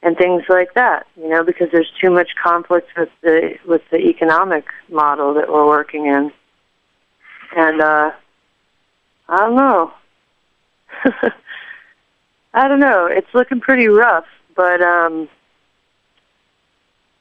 and 0.02 0.16
things 0.16 0.42
like 0.48 0.74
that, 0.74 1.06
you 1.16 1.28
know, 1.28 1.44
because 1.44 1.68
there's 1.72 1.90
too 2.00 2.10
much 2.10 2.30
conflict 2.42 2.88
with 2.96 3.08
the 3.22 3.54
with 3.66 3.82
the 3.90 3.98
economic 3.98 4.66
model 4.90 5.34
that 5.34 5.50
we're 5.50 5.66
working 5.66 6.06
in. 6.06 6.32
And 7.56 7.80
uh 7.80 8.10
I 9.28 9.36
don't 9.38 9.56
know. 9.56 9.92
I 12.54 12.68
don't 12.68 12.80
know. 12.80 13.06
It's 13.06 13.32
looking 13.34 13.60
pretty 13.60 13.88
rough, 13.88 14.26
but 14.54 14.80
um 14.82 15.28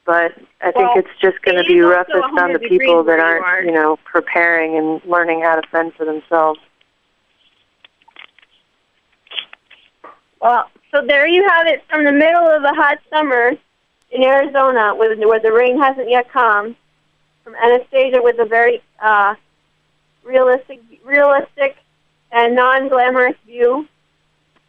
but 0.06 0.32
I 0.60 0.70
think 0.72 0.76
Well, 0.76 0.98
it's 0.98 1.20
just 1.20 1.40
going 1.42 1.56
to 1.56 1.64
be 1.64 1.80
roughest 1.80 2.14
on 2.38 2.52
the 2.52 2.58
people 2.58 3.04
that 3.04 3.18
aren't, 3.18 3.64
you 3.64 3.72
know, 3.72 3.98
preparing 4.04 4.76
and 4.76 5.00
learning 5.10 5.40
how 5.40 5.58
to 5.58 5.66
fend 5.68 5.94
for 5.94 6.04
themselves. 6.04 6.60
Well, 10.44 10.68
so 10.90 11.00
there 11.00 11.26
you 11.26 11.48
have 11.48 11.66
it 11.66 11.82
from 11.88 12.04
the 12.04 12.12
middle 12.12 12.46
of 12.46 12.62
a 12.64 12.74
hot 12.74 12.98
summer 13.08 13.52
in 14.10 14.22
Arizona, 14.22 14.94
where, 14.94 15.16
where 15.26 15.40
the 15.40 15.50
rain 15.50 15.80
hasn't 15.80 16.10
yet 16.10 16.30
come, 16.30 16.76
from 17.42 17.54
Anastasia 17.54 18.20
with 18.22 18.38
a 18.38 18.44
very 18.44 18.82
uh, 19.02 19.36
realistic, 20.22 20.82
realistic 21.02 21.78
and 22.30 22.54
non-glamorous 22.54 23.36
view 23.46 23.88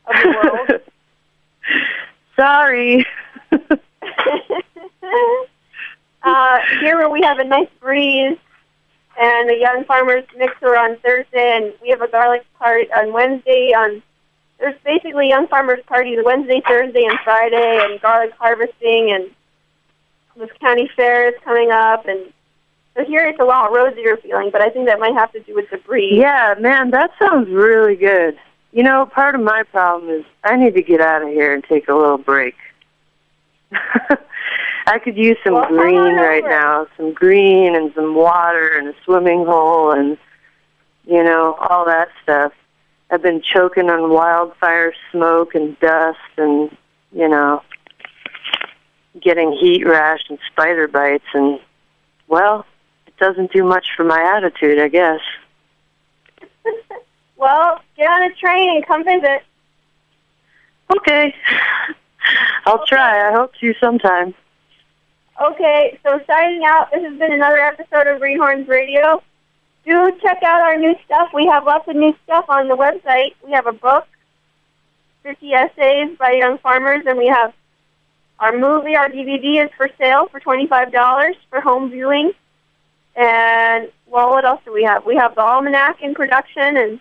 of 0.08 0.16
the 0.16 0.30
world. 0.30 0.82
Sorry. 2.38 3.06
uh, 3.52 3.76
here 6.80 6.96
where 6.96 7.10
we 7.10 7.22
have 7.22 7.40
a 7.40 7.44
nice 7.44 7.68
breeze 7.82 8.38
and 9.20 9.50
the 9.50 9.58
Young 9.60 9.84
Farmers 9.84 10.24
Mixer 10.38 10.78
on 10.78 10.96
Thursday, 11.00 11.58
and 11.58 11.74
we 11.82 11.90
have 11.90 12.02
a 12.02 12.08
garlic 12.08 12.46
cart 12.58 12.88
on 12.96 13.12
Wednesday. 13.12 13.74
On 13.74 14.02
there's 14.60 14.76
basically 14.84 15.30
Young 15.30 15.48
Farmers 15.48 15.80
parties 15.86 16.20
Wednesday, 16.24 16.62
Thursday, 16.68 17.06
and 17.06 17.18
Friday, 17.24 17.80
and 17.84 18.00
garlic 18.02 18.32
harvesting, 18.40 19.12
and 19.12 19.30
this 20.38 20.50
county 20.60 20.90
fair 20.96 21.30
is 21.30 21.36
coming 21.44 21.72
up, 21.72 22.08
and 22.08 22.32
so 22.96 23.04
here 23.04 23.26
it's 23.26 23.40
a 23.40 23.44
lot 23.44 23.72
rosier 23.72 24.18
feeling, 24.18 24.50
but 24.52 24.62
I 24.62 24.70
think 24.70 24.88
that 24.88 25.00
might 25.00 25.14
have 25.14 25.32
to 25.34 25.40
do 25.42 25.54
with 25.54 25.70
the 25.70 25.78
breeze. 25.78 26.18
Yeah, 26.18 26.56
man, 26.60 26.92
that 26.92 27.12
sounds 27.20 27.50
really 27.50 27.96
good. 27.96 28.38
You 28.72 28.84
know, 28.84 29.06
part 29.06 29.36
of 29.36 29.42
my 29.42 29.64
problem 29.64 30.10
is 30.10 30.26
I 30.44 30.56
need 30.58 30.76
to 30.76 30.82
get 30.82 31.02
out 31.02 31.22
of 31.22 31.30
here 31.30 31.54
and 31.54 31.64
take 31.64 31.88
a 31.88 31.94
little 31.94 32.18
break. 32.18 32.56
I 34.88 35.00
could 35.00 35.18
use 35.18 35.38
some 35.44 35.56
Well, 35.56 35.68
green 35.68 36.16
right 36.16 36.44
now, 36.44 36.88
some 36.96 37.14
green 37.14 37.76
and 37.76 37.94
some 37.96 38.16
water 38.16 38.78
and 38.78 38.90
a 38.90 38.94
swimming 39.04 39.46
hole 39.46 39.92
and 39.92 40.18
you 41.06 41.24
know, 41.24 41.56
all 41.60 41.86
that 41.86 42.10
stuff. 42.24 42.52
I've 43.12 43.22
been 43.22 43.42
choking 43.42 43.90
on 43.90 44.10
wildfire 44.10 44.94
smoke 45.12 45.56
and 45.56 45.80
dust 45.80 46.18
and, 46.38 46.76
you 47.12 47.30
know, 47.30 47.62
getting 49.22 49.52
heat 49.54 49.86
rash 49.86 50.22
and 50.30 50.40
spider 50.52 50.88
bites 50.88 51.26
and 51.34 51.60
well, 52.28 52.66
it 53.08 53.16
doesn't 53.18 53.54
do 53.54 53.64
much 53.64 53.88
for 53.96 54.04
my 54.04 54.22
attitude, 54.36 54.80
I 54.80 54.88
guess. 54.88 55.22
Well, 57.38 57.82
get 57.98 58.10
on 58.10 58.32
a 58.32 58.34
train 58.36 58.76
and 58.76 58.88
come 58.88 59.04
visit. 59.04 59.44
Okay. 60.96 61.36
I'll 62.66 62.86
try. 62.86 63.30
I 63.30 63.34
hope 63.34 63.54
to 63.60 63.74
sometime. 63.80 64.34
Okay, 65.42 66.00
so 66.02 66.20
signing 66.26 66.64
out, 66.66 66.90
this 66.92 67.04
has 67.04 67.20
been 67.20 67.34
another 67.34 67.60
episode 67.60 68.08
of 68.08 68.22
Greenhorns 68.22 68.68
Radio. 68.70 69.22
Do 69.86 70.12
check 70.22 70.42
out 70.44 70.62
our 70.62 70.78
new 70.78 70.96
stuff. 71.06 71.30
We 71.34 71.46
have 71.46 71.66
lots 71.66 71.88
of 71.88 71.96
new 71.96 72.16
stuff 72.24 72.46
on 72.50 72.68
the 72.68 72.76
website. 72.76 73.36
We 73.46 73.52
have 73.52 73.68
a 73.68 73.72
book, 73.72 74.08
50 75.24 75.54
essays 75.54 76.18
by 76.18 76.32
young 76.32 76.58
farmers, 76.58 77.04
and 77.06 77.18
we 77.18 77.28
have 77.28 77.54
our 78.40 78.58
movie, 78.58 78.96
our 78.96 79.10
DVD 79.10 79.64
is 79.64 79.72
for 79.78 79.90
sale 79.98 80.28
for 80.28 80.40
$25 80.40 81.36
for 81.50 81.62
home 81.62 81.90
viewing. 81.90 82.32
And, 83.16 83.90
well, 84.08 84.32
what 84.32 84.44
else 84.44 84.62
do 84.66 84.74
we 84.74 84.84
have? 84.84 85.06
We 85.06 85.16
have 85.16 85.36
the 85.36 85.42
Almanac 85.42 86.02
in 86.02 86.14
production 86.14 86.78
and 86.78 87.00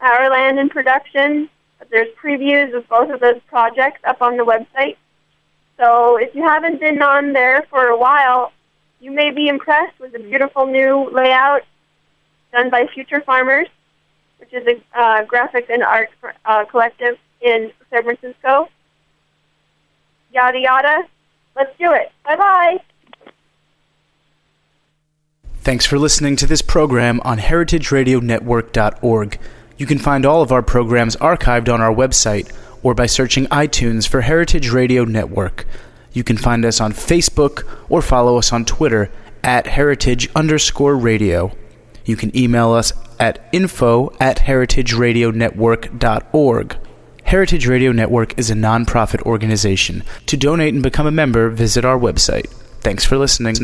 Powerland 0.00 0.60
in 0.60 0.68
production. 0.68 1.48
There's 1.90 2.08
previews 2.22 2.76
of 2.76 2.88
both 2.88 3.10
of 3.10 3.20
those 3.20 3.40
projects 3.48 4.00
up 4.04 4.20
on 4.20 4.36
the 4.36 4.44
website. 4.44 4.96
So 5.78 6.16
if 6.16 6.34
you 6.34 6.42
haven't 6.42 6.80
been 6.80 7.00
on 7.02 7.32
there 7.34 7.64
for 7.70 7.86
a 7.86 7.96
while, 7.96 8.52
you 9.00 9.12
may 9.12 9.30
be 9.30 9.46
impressed 9.46 10.00
with 10.00 10.12
the 10.12 10.18
beautiful 10.18 10.66
new 10.66 11.08
layout 11.12 11.62
done 12.52 12.70
by 12.70 12.86
Futurefarmers, 12.86 13.66
which 14.38 14.52
is 14.52 14.66
a 14.66 14.98
uh, 14.98 15.24
graphics 15.24 15.68
and 15.68 15.82
art 15.82 16.10
uh, 16.44 16.64
collective 16.64 17.18
in 17.40 17.72
San 17.90 18.04
Francisco. 18.04 18.68
Yada 20.32 20.58
yada. 20.58 21.08
Let's 21.56 21.76
do 21.78 21.92
it. 21.92 22.12
Bye 22.24 22.36
bye. 22.36 22.80
Thanks 25.62 25.84
for 25.84 25.98
listening 25.98 26.36
to 26.36 26.46
this 26.46 26.62
program 26.62 27.20
on 27.24 27.38
heritageradionetwork.org. 27.38 29.38
You 29.76 29.86
can 29.86 29.98
find 29.98 30.24
all 30.24 30.42
of 30.42 30.50
our 30.50 30.62
programs 30.62 31.16
archived 31.16 31.72
on 31.72 31.80
our 31.80 31.94
website 31.94 32.52
or 32.82 32.94
by 32.94 33.06
searching 33.06 33.46
iTunes 33.46 34.08
for 34.08 34.22
Heritage 34.22 34.70
Radio 34.70 35.04
Network. 35.04 35.66
You 36.12 36.24
can 36.24 36.36
find 36.36 36.64
us 36.64 36.80
on 36.80 36.92
Facebook 36.92 37.64
or 37.88 38.02
follow 38.02 38.38
us 38.38 38.52
on 38.52 38.64
Twitter 38.64 39.10
at 39.44 39.66
heritage 39.66 40.28
underscore 40.34 40.96
radio. 40.96 41.52
You 42.08 42.16
can 42.16 42.34
email 42.34 42.72
us 42.72 42.92
at 43.20 43.46
info 43.52 44.10
at 44.18 44.38
heritageradionetwork.org. 44.38 46.76
Heritage 47.24 47.66
Radio 47.66 47.92
Network 47.92 48.38
is 48.38 48.50
a 48.50 48.54
nonprofit 48.54 49.20
organization. 49.24 50.02
To 50.24 50.38
donate 50.38 50.72
and 50.72 50.82
become 50.82 51.06
a 51.06 51.10
member, 51.10 51.50
visit 51.50 51.84
our 51.84 51.98
website. 51.98 52.48
Thanks 52.80 53.04
for 53.04 53.18
listening. 53.18 53.56